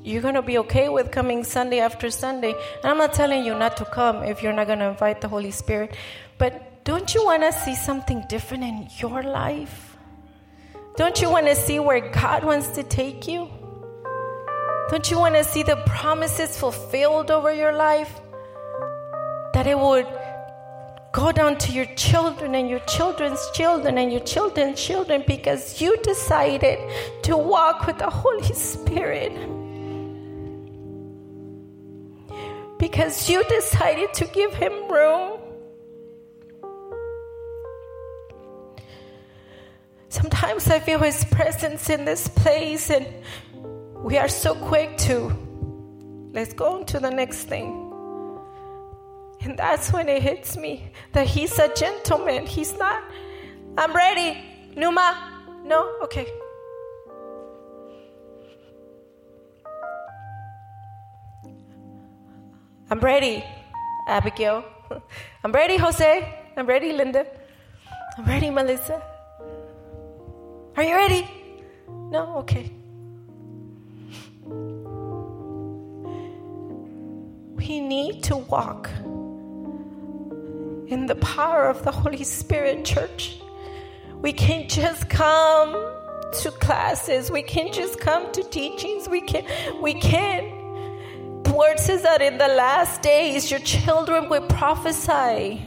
you're 0.05 0.23
going 0.23 0.35
to 0.35 0.43
be 0.43 0.59
okay 0.59 0.89
with 0.89 1.11
coming 1.11 1.45
Sunday 1.45 1.79
after 1.79 2.11
Sunday. 2.11 2.53
And 2.83 2.91
I'm 2.91 2.99
not 2.99 3.13
telling 3.13 3.45
you 3.45 3.55
not 3.55 3.77
to 3.77 3.85
come 3.85 4.23
if 4.25 4.43
you're 4.43 4.53
not 4.53 4.67
going 4.67 4.81
to 4.81 4.87
invite 4.87 5.21
the 5.21 5.29
Holy 5.29 5.51
Spirit. 5.51 5.97
But 6.39 6.85
don't 6.85 7.15
you 7.15 7.25
want 7.25 7.43
to 7.43 7.53
see 7.53 7.75
something 7.75 8.25
different 8.29 8.65
in 8.65 8.89
your 8.99 9.23
life? 9.23 9.97
Don't 10.97 11.23
you 11.23 11.31
want 11.31 11.47
to 11.47 11.55
see 11.55 11.79
where 11.79 12.11
God 12.11 12.45
wants 12.45 12.69
to 12.71 12.83
take 12.83 13.29
you? 13.29 13.49
Don't 14.93 15.11
you 15.11 15.19
want 15.19 15.35
to 15.37 15.43
see 15.43 15.63
the 15.63 15.77
promises 15.87 16.57
fulfilled 16.57 17.31
over 17.31 17.53
your 17.53 17.73
life? 17.73 18.21
That 19.55 19.67
it 19.67 19.79
would 19.79 20.07
go 21.13 21.33
down 21.33 21.57
to 21.65 21.73
your 21.73 21.87
children 21.97 22.55
and 22.55 22.69
your 22.69 22.81
children's 22.81 23.51
children 23.53 23.97
and 23.97 24.13
your 24.13 24.21
children's 24.21 24.81
children 24.81 25.25
because 25.27 25.81
you 25.81 25.97
decided 26.03 26.79
to 27.23 27.37
walk 27.37 27.87
with 27.87 27.99
the 27.99 28.11
Holy 28.11 28.53
Spirit. 28.53 29.33
because 32.83 33.31
you 33.31 33.45
decided 33.45 34.13
to 34.13 34.25
give 34.27 34.53
him 34.55 34.73
room. 34.91 35.39
Sometimes 40.09 40.67
I 40.69 40.81
feel 40.81 40.99
his 40.99 41.25
presence 41.27 41.89
in 41.89 42.05
this 42.05 42.27
place, 42.27 42.91
and 42.91 43.07
we 44.03 44.19
are 44.19 44.29
so 44.29 44.55
quick 44.55 44.97
to 44.99 45.33
let's 46.33 46.53
go 46.53 46.79
on 46.79 46.87
to 46.87 46.99
the 46.99 47.11
next 47.11 47.45
thing. 47.45 47.79
And 49.43 49.57
that's 49.57 49.93
when 49.93 50.09
it 50.09 50.23
hits 50.23 50.57
me 50.57 50.93
that 51.13 51.27
he's 51.27 51.59
a 51.59 51.73
gentleman. 51.75 52.47
He's 52.47 52.77
not, 52.77 53.03
I'm 53.79 53.95
ready. 53.95 54.39
Numa, 54.77 55.63
no? 55.65 55.99
Okay. 56.03 56.27
I'm 62.91 63.01
ready, 63.01 63.45
Abigail. 64.09 64.65
I'm 65.45 65.53
ready, 65.53 65.77
Jose. 65.77 66.29
I'm 66.57 66.67
ready, 66.67 66.93
Linda. 66.93 67.27
I'm 68.19 68.25
ready, 68.25 68.51
Melissa. 68.51 69.01
Are 70.77 70.83
you 70.83 70.95
ready? 70.95 71.29
No? 71.89 72.37
Okay. 72.39 72.82
We 77.69 77.81
need 77.81 78.25
to 78.25 78.37
walk 78.37 78.91
in 80.89 81.07
the 81.07 81.15
power 81.15 81.69
of 81.69 81.85
the 81.85 81.93
Holy 81.93 82.25
Spirit, 82.25 82.85
church. 82.85 83.39
We 84.17 84.33
can't 84.33 84.69
just 84.69 85.09
come 85.09 85.73
to 86.41 86.51
classes. 86.51 87.31
We 87.31 87.43
can't 87.43 87.73
just 87.73 88.01
come 88.01 88.33
to 88.33 88.43
teachings. 88.43 89.09
We 89.09 89.21
can 89.21 89.45
we 89.81 89.95
can't 89.95 90.61
word 91.53 91.79
says 91.79 92.03
that 92.03 92.21
in 92.21 92.37
the 92.37 92.49
last 92.49 93.01
days 93.01 93.49
your 93.49 93.61
children 93.61 94.29
will 94.29 94.47
prophesy. 94.49 95.63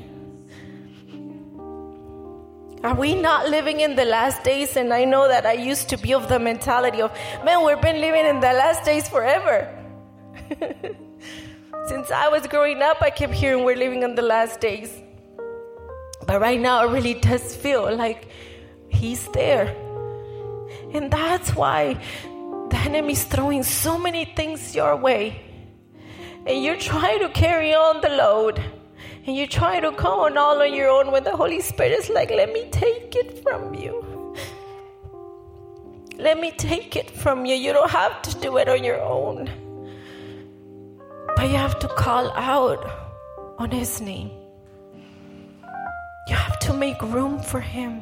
Are 2.83 2.95
we 2.95 3.15
not 3.15 3.47
living 3.49 3.79
in 3.79 3.95
the 3.95 4.03
last 4.03 4.43
days? 4.43 4.75
And 4.75 4.93
I 4.93 5.05
know 5.05 5.29
that 5.29 5.45
I 5.45 5.53
used 5.53 5.87
to 5.89 5.97
be 5.97 6.13
of 6.13 6.27
the 6.27 6.39
mentality 6.39 7.01
of, 7.01 7.17
man, 7.45 7.65
we've 7.65 7.79
been 7.79 8.01
living 8.01 8.25
in 8.25 8.41
the 8.41 8.51
last 8.51 8.83
days 8.83 9.07
forever. 9.07 9.71
Since 11.87 12.11
I 12.11 12.27
was 12.29 12.47
growing 12.47 12.81
up, 12.81 13.01
I 13.01 13.09
kept 13.09 13.33
hearing 13.33 13.63
we're 13.63 13.75
living 13.75 14.03
in 14.03 14.15
the 14.15 14.21
last 14.21 14.59
days. 14.59 14.91
But 16.25 16.41
right 16.41 16.59
now, 16.59 16.87
it 16.87 16.91
really 16.91 17.13
does 17.13 17.55
feel 17.55 17.95
like 17.95 18.29
He's 18.89 19.27
there. 19.29 19.75
And 20.93 21.11
that's 21.11 21.55
why 21.55 22.01
the 22.69 22.77
enemy's 22.77 23.23
throwing 23.25 23.63
so 23.63 23.97
many 23.97 24.25
things 24.25 24.75
your 24.75 24.95
way 24.95 25.45
and 26.45 26.63
you're 26.63 26.77
trying 26.77 27.19
to 27.19 27.29
carry 27.29 27.73
on 27.73 28.01
the 28.01 28.09
load 28.09 28.63
and 29.25 29.35
you 29.35 29.47
try 29.47 29.79
to 29.79 29.91
come 29.91 30.19
on 30.19 30.37
all 30.37 30.61
on 30.61 30.73
your 30.73 30.89
own 30.89 31.11
when 31.11 31.23
the 31.23 31.35
Holy 31.35 31.59
Spirit 31.59 31.93
is 31.93 32.09
like, 32.09 32.29
let 32.29 32.53
me 32.53 32.69
take 32.69 33.15
it 33.15 33.41
from 33.41 33.73
you. 33.73 34.35
Let 36.17 36.39
me 36.39 36.51
take 36.51 36.95
it 36.95 37.09
from 37.09 37.45
you. 37.45 37.55
You 37.55 37.73
don't 37.73 37.89
have 37.89 38.21
to 38.21 38.39
do 38.39 38.57
it 38.57 38.69
on 38.69 38.83
your 38.83 39.01
own. 39.01 39.64
But 41.35 41.49
you 41.49 41.57
have 41.57 41.79
to 41.79 41.87
call 41.87 42.31
out 42.31 42.85
on 43.57 43.71
His 43.71 44.01
name. 44.01 44.31
You 46.27 46.35
have 46.35 46.59
to 46.59 46.73
make 46.73 47.01
room 47.01 47.41
for 47.41 47.59
Him. 47.59 48.01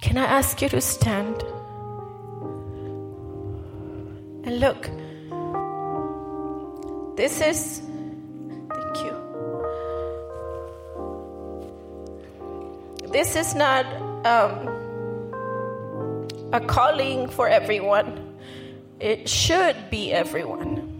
Can 0.00 0.16
I 0.16 0.24
ask 0.24 0.62
you 0.62 0.68
to 0.68 0.80
stand? 0.80 1.42
And 4.44 4.60
look. 4.60 4.90
This 7.16 7.40
is, 7.40 7.82
thank 8.70 8.96
you. 9.04 9.12
This 13.12 13.34
is 13.34 13.54
not 13.54 13.86
um, 14.24 14.68
a 16.52 16.60
calling 16.60 17.28
for 17.28 17.48
everyone, 17.48 18.27
it 19.00 19.28
should 19.28 19.90
be 19.90 20.12
everyone. 20.12 20.94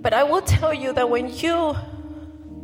But 0.00 0.12
I 0.12 0.24
will 0.24 0.42
tell 0.42 0.74
you 0.74 0.92
that 0.92 1.08
when 1.08 1.34
you 1.34 1.74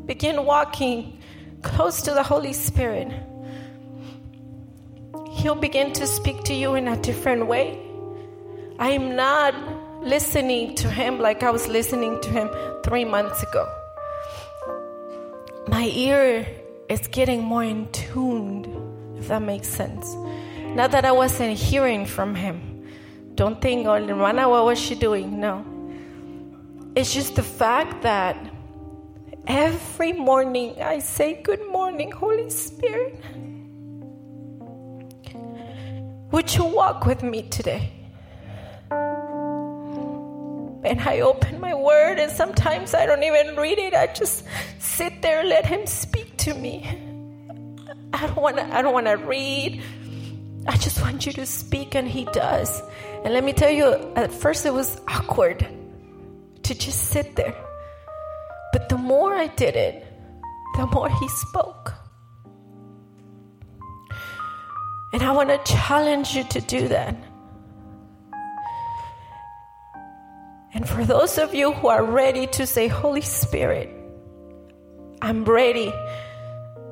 begin 0.06 0.44
walking 0.44 1.18
close 1.62 2.02
to 2.02 2.12
the 2.12 2.22
Holy 2.22 2.52
Spirit, 2.52 3.12
He'll 5.40 5.54
begin 5.54 5.94
to 5.94 6.06
speak 6.06 6.44
to 6.44 6.54
you 6.54 6.74
in 6.74 6.86
a 6.86 6.98
different 7.00 7.46
way. 7.46 7.80
I 8.78 8.90
am 8.90 9.16
not 9.16 9.54
listening 10.02 10.74
to 10.76 10.90
him 10.90 11.18
like 11.18 11.42
I 11.42 11.50
was 11.50 11.66
listening 11.66 12.20
to 12.20 12.28
him 12.28 12.50
three 12.84 13.06
months 13.06 13.42
ago. 13.42 13.66
My 15.66 15.90
ear 15.94 16.46
is 16.90 17.06
getting 17.08 17.42
more 17.42 17.64
in 17.64 17.90
tuned, 17.92 18.66
if 19.16 19.28
that 19.28 19.40
makes 19.40 19.68
sense. 19.68 20.14
Not 20.74 20.90
that 20.90 21.06
I 21.06 21.12
wasn't 21.12 21.56
hearing 21.56 22.04
from 22.04 22.34
him. 22.34 22.69
Don't 23.40 23.58
think, 23.58 23.86
oh, 23.86 23.96
Nirvana, 23.96 24.50
what 24.50 24.66
was 24.66 24.78
she 24.78 24.94
doing? 24.94 25.40
No. 25.40 25.64
It's 26.94 27.14
just 27.14 27.36
the 27.36 27.42
fact 27.42 28.02
that 28.02 28.36
every 29.46 30.12
morning 30.12 30.74
I 30.82 30.98
say, 30.98 31.40
Good 31.40 31.66
morning, 31.72 32.10
Holy 32.10 32.50
Spirit. 32.50 33.18
Would 36.32 36.54
you 36.54 36.64
walk 36.66 37.06
with 37.06 37.22
me 37.22 37.40
today? 37.48 37.90
and 40.84 41.00
I 41.00 41.20
open 41.20 41.60
my 41.60 41.74
word, 41.74 42.18
and 42.18 42.30
sometimes 42.30 42.92
I 42.92 43.06
don't 43.06 43.22
even 43.22 43.56
read 43.56 43.78
it. 43.78 43.94
I 43.94 44.08
just 44.08 44.44
sit 44.80 45.22
there, 45.22 45.44
let 45.44 45.64
Him 45.64 45.86
speak 45.86 46.36
to 46.44 46.52
me. 46.52 46.84
I 48.12 48.26
don't 48.26 48.36
want 48.36 48.58
to. 48.58 48.64
I 48.64 48.82
don't 48.82 48.92
want 48.92 49.06
to 49.06 49.16
read. 49.16 49.82
I 50.70 50.76
just 50.76 51.02
want 51.02 51.26
you 51.26 51.32
to 51.32 51.46
speak, 51.46 51.96
and 51.96 52.06
He 52.06 52.26
does. 52.26 52.80
And 53.24 53.34
let 53.34 53.42
me 53.42 53.52
tell 53.52 53.72
you, 53.72 53.86
at 54.14 54.32
first 54.32 54.64
it 54.64 54.72
was 54.72 55.00
awkward 55.08 55.66
to 56.62 56.74
just 56.74 57.10
sit 57.10 57.34
there, 57.34 57.56
but 58.72 58.88
the 58.88 58.96
more 58.96 59.34
I 59.34 59.48
did 59.48 59.74
it, 59.74 60.06
the 60.76 60.86
more 60.86 61.10
He 61.10 61.28
spoke. 61.28 61.92
And 65.12 65.24
I 65.24 65.32
want 65.32 65.48
to 65.48 65.58
challenge 65.72 66.36
you 66.36 66.44
to 66.44 66.60
do 66.60 66.86
that. 66.86 67.16
And 70.72 70.88
for 70.88 71.04
those 71.04 71.36
of 71.36 71.52
you 71.52 71.72
who 71.72 71.88
are 71.88 72.04
ready 72.04 72.46
to 72.46 72.64
say, 72.64 72.86
Holy 72.86 73.22
Spirit, 73.22 73.90
I'm 75.20 75.44
ready 75.44 75.92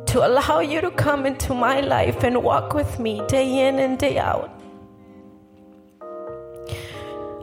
to 0.08 0.26
allow 0.26 0.60
you 0.60 0.80
to 0.80 0.90
come 0.90 1.26
into 1.26 1.52
my 1.52 1.80
life 1.80 2.24
and 2.24 2.42
walk 2.42 2.72
with 2.72 2.98
me 2.98 3.22
day 3.28 3.68
in 3.68 3.78
and 3.78 3.98
day 3.98 4.18
out. 4.18 4.50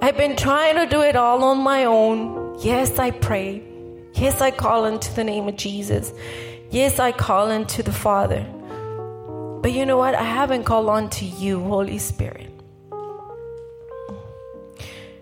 I've 0.01 0.17
been 0.17 0.35
trying 0.35 0.75
to 0.75 0.87
do 0.87 1.01
it 1.01 1.15
all 1.15 1.43
on 1.43 1.59
my 1.59 1.85
own. 1.85 2.57
Yes, 2.59 2.97
I 2.97 3.11
pray. 3.11 3.61
Yes, 4.13 4.41
I 4.41 4.49
call 4.49 4.85
into 4.85 5.13
the 5.13 5.23
name 5.23 5.47
of 5.47 5.57
Jesus. 5.57 6.11
Yes, 6.71 6.99
I 6.99 7.11
call 7.11 7.51
into 7.51 7.83
the 7.83 7.91
Father. 7.91 8.43
But 9.61 9.71
you 9.71 9.85
know 9.85 9.97
what? 9.97 10.15
I 10.15 10.23
haven't 10.23 10.63
called 10.63 10.89
on 10.89 11.09
to 11.11 11.25
you, 11.25 11.59
Holy 11.63 11.99
Spirit. 11.99 12.49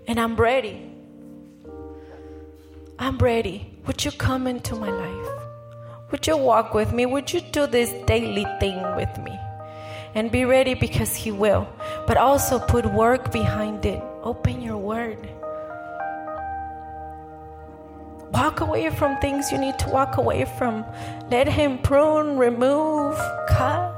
And 0.07 0.17
I'm 0.19 0.37
ready. 0.37 0.81
I'm 2.97 3.17
ready. 3.17 3.73
Would 3.85 4.05
you 4.05 4.11
come 4.11 4.47
into 4.47 4.75
my 4.75 4.89
life? 4.89 5.42
Would 6.13 6.27
you 6.27 6.37
walk 6.37 6.75
with 6.75 6.93
me? 6.93 7.07
Would 7.07 7.33
you 7.33 7.41
do 7.41 7.65
this 7.65 7.91
daily 8.05 8.45
thing 8.59 8.79
with 8.95 9.17
me? 9.17 9.35
And 10.13 10.31
be 10.31 10.45
ready 10.45 10.75
because 10.75 11.15
He 11.15 11.31
will. 11.31 11.67
But 12.05 12.17
also 12.17 12.59
put 12.59 12.85
work 12.85 13.31
behind 13.31 13.83
it. 13.83 13.99
Open 14.21 14.61
your 14.61 14.77
word. 14.77 15.17
Walk 18.31 18.61
away 18.61 18.91
from 18.91 19.17
things 19.21 19.51
you 19.51 19.57
need 19.57 19.79
to 19.79 19.89
walk 19.89 20.17
away 20.17 20.45
from. 20.45 20.85
Let 21.31 21.47
Him 21.47 21.79
prune, 21.79 22.37
remove, 22.37 23.17
cut. 23.49 23.95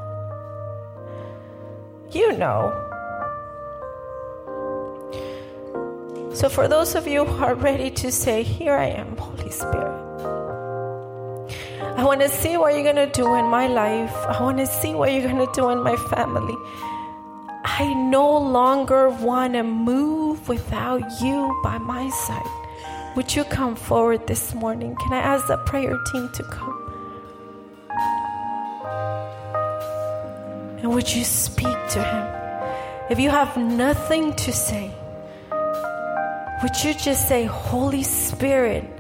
You 2.12 2.32
know. 2.38 2.72
So, 6.34 6.48
for 6.48 6.70
those 6.70 6.96
of 6.96 7.08
you 7.08 7.26
who 7.26 7.44
are 7.44 7.56
ready 7.56 7.92
to 7.92 8.10
say, 8.10 8.42
Here 8.42 8.74
I 8.74 8.86
am, 8.86 9.18
Holy 9.18 9.52
Spirit, 9.52 10.05
want 12.06 12.22
to 12.22 12.30
see 12.30 12.56
what 12.56 12.76
you're 12.76 12.84
going 12.84 12.96
to 12.98 13.12
do 13.12 13.34
in 13.34 13.46
my 13.46 13.68
life. 13.68 14.16
I 14.28 14.40
want 14.40 14.60
to 14.60 14.68
see 14.68 14.94
what 14.94 15.12
you're 15.12 15.24
going 15.24 15.44
to 15.44 15.52
do 15.56 15.70
in 15.72 15.80
my 15.82 15.96
family. 15.96 16.56
I 17.64 17.96
no 17.96 18.38
longer 18.38 19.10
want 19.10 19.54
to 19.54 19.64
move 19.64 20.48
without 20.48 21.02
you 21.20 21.60
by 21.64 21.80
my 21.80 22.08
side. 22.12 22.46
Would 23.16 23.36
you 23.36 23.44
come 23.46 23.76
forward 23.76 24.28
this 24.28 24.54
morning? 24.54 24.96
Can 24.98 25.14
I 25.14 25.18
ask 25.18 25.48
the 25.48 25.58
prayer 25.58 25.98
team 26.12 26.30
to 26.36 26.44
come? 26.44 26.82
And 30.84 30.94
would 30.94 31.12
you 31.12 31.24
speak 31.24 31.76
to 31.90 32.04
him? 32.04 32.28
If 33.10 33.20
you 33.20 33.32
have 33.32 33.58
nothing 33.58 34.36
to 34.36 34.54
say, 34.54 34.92
would 36.62 36.84
you 36.84 36.94
just 36.94 37.28
say, 37.28 37.46
Holy 37.46 38.04
Spirit, 38.04 38.95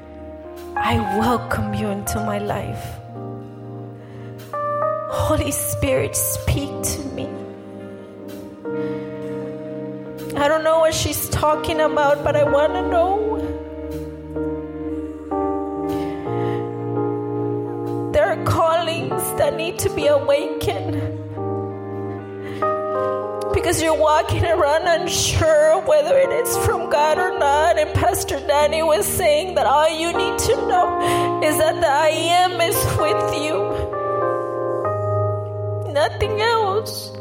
I 0.77 0.97
welcome 1.17 1.73
you 1.73 1.87
into 1.89 2.19
my 2.19 2.37
life? 2.37 2.85
Holy 5.09 5.51
Spirit, 5.51 6.15
speak 6.15 6.69
to 6.69 7.01
me. 7.15 7.29
I 10.37 10.47
don't 10.47 10.63
know 10.63 10.79
what 10.79 10.93
she's 10.93 11.29
talking 11.29 11.79
about, 11.79 12.23
but 12.23 12.35
I 12.35 12.43
want 12.43 12.73
to 12.73 12.81
know. 12.81 13.21
There 18.11 18.27
are 18.27 18.43
callings 18.43 19.23
that 19.39 19.55
need 19.55 19.79
to 19.79 19.89
be 19.89 20.07
awakened 20.07 21.24
because 23.65 23.81
you're 23.81 23.95
walking 23.95 24.45
around 24.45 24.87
unsure 24.87 25.81
whether 25.87 26.15
it 26.15 26.29
is 26.29 26.55
from 26.67 26.87
God 26.87 27.17
or 27.17 27.39
not. 27.39 27.79
And 27.79 27.91
Pastor 27.95 28.39
Danny 28.45 28.83
was 28.83 29.07
saying 29.07 29.55
that 29.55 29.65
all 29.65 29.89
you 29.89 30.13
need 30.13 30.37
to 30.37 30.55
know 30.67 31.41
is 31.43 31.57
that 31.57 31.81
the 31.81 31.87
I 31.87 32.09
am 32.09 32.61
is 32.61 32.75
with 33.01 33.33
you, 33.41 33.57
nothing 35.91 36.39
else. 36.41 37.11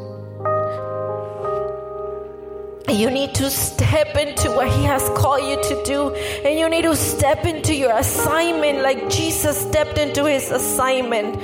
You 2.91 3.11
need 3.11 3.35
to 3.37 3.49
step 3.51 4.15
into 4.15 4.51
what 4.51 4.69
He 4.69 4.85
has 4.85 5.09
called 5.17 5.49
you 5.49 5.57
to 5.63 5.83
do, 5.85 6.15
and 6.45 6.59
you 6.59 6.69
need 6.69 6.83
to 6.83 6.95
step 6.95 7.47
into 7.47 7.75
your 7.75 7.97
assignment 7.97 8.83
like 8.83 9.09
Jesus 9.09 9.59
stepped 9.59 9.97
into 9.97 10.27
His 10.27 10.51
assignment, 10.51 11.41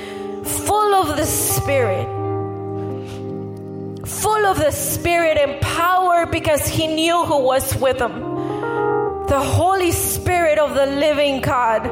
full 0.47 0.93
of 0.93 1.17
the 1.17 1.25
Spirit 1.25 2.20
full 4.21 4.45
of 4.45 4.57
the 4.57 4.71
Spirit 4.71 5.37
and 5.37 5.59
power 5.61 6.25
because 6.25 6.65
he 6.67 6.87
knew 6.87 7.25
who 7.25 7.43
was 7.43 7.75
with 7.77 7.99
him. 7.99 8.13
The 9.27 9.41
Holy 9.41 9.91
Spirit 9.91 10.59
of 10.59 10.75
the 10.75 10.85
living 10.85 11.41
God. 11.41 11.87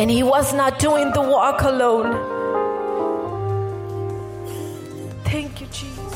And 0.00 0.10
he 0.10 0.24
was 0.24 0.52
not 0.52 0.80
doing 0.80 1.12
the 1.12 1.22
walk 1.22 1.62
alone. 1.62 2.12
Thank 5.24 5.60
you, 5.60 5.66
Jesus. 5.68 6.14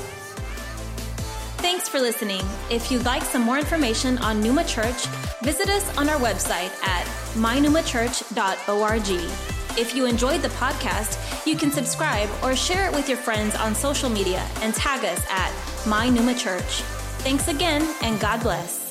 Thanks 1.58 1.88
for 1.88 2.00
listening. 2.00 2.42
If 2.70 2.90
you'd 2.90 3.04
like 3.04 3.22
some 3.22 3.42
more 3.42 3.58
information 3.58 4.18
on 4.18 4.42
Numa 4.42 4.64
Church, 4.64 5.06
visit 5.42 5.68
us 5.68 5.96
on 5.96 6.08
our 6.08 6.18
website 6.18 6.72
at 6.82 7.06
mynumachurch.org. 7.34 9.57
If 9.78 9.94
you 9.94 10.06
enjoyed 10.06 10.42
the 10.42 10.48
podcast, 10.48 11.46
you 11.46 11.56
can 11.56 11.70
subscribe 11.70 12.28
or 12.42 12.56
share 12.56 12.88
it 12.88 12.92
with 12.92 13.08
your 13.08 13.16
friends 13.16 13.54
on 13.54 13.76
social 13.76 14.10
media 14.10 14.44
and 14.60 14.74
tag 14.74 15.04
us 15.04 15.24
at 15.30 15.52
My 15.86 16.08
Numa 16.08 16.34
Church. 16.34 16.82
Thanks 17.22 17.46
again, 17.46 17.94
and 18.02 18.18
God 18.18 18.42
bless. 18.42 18.87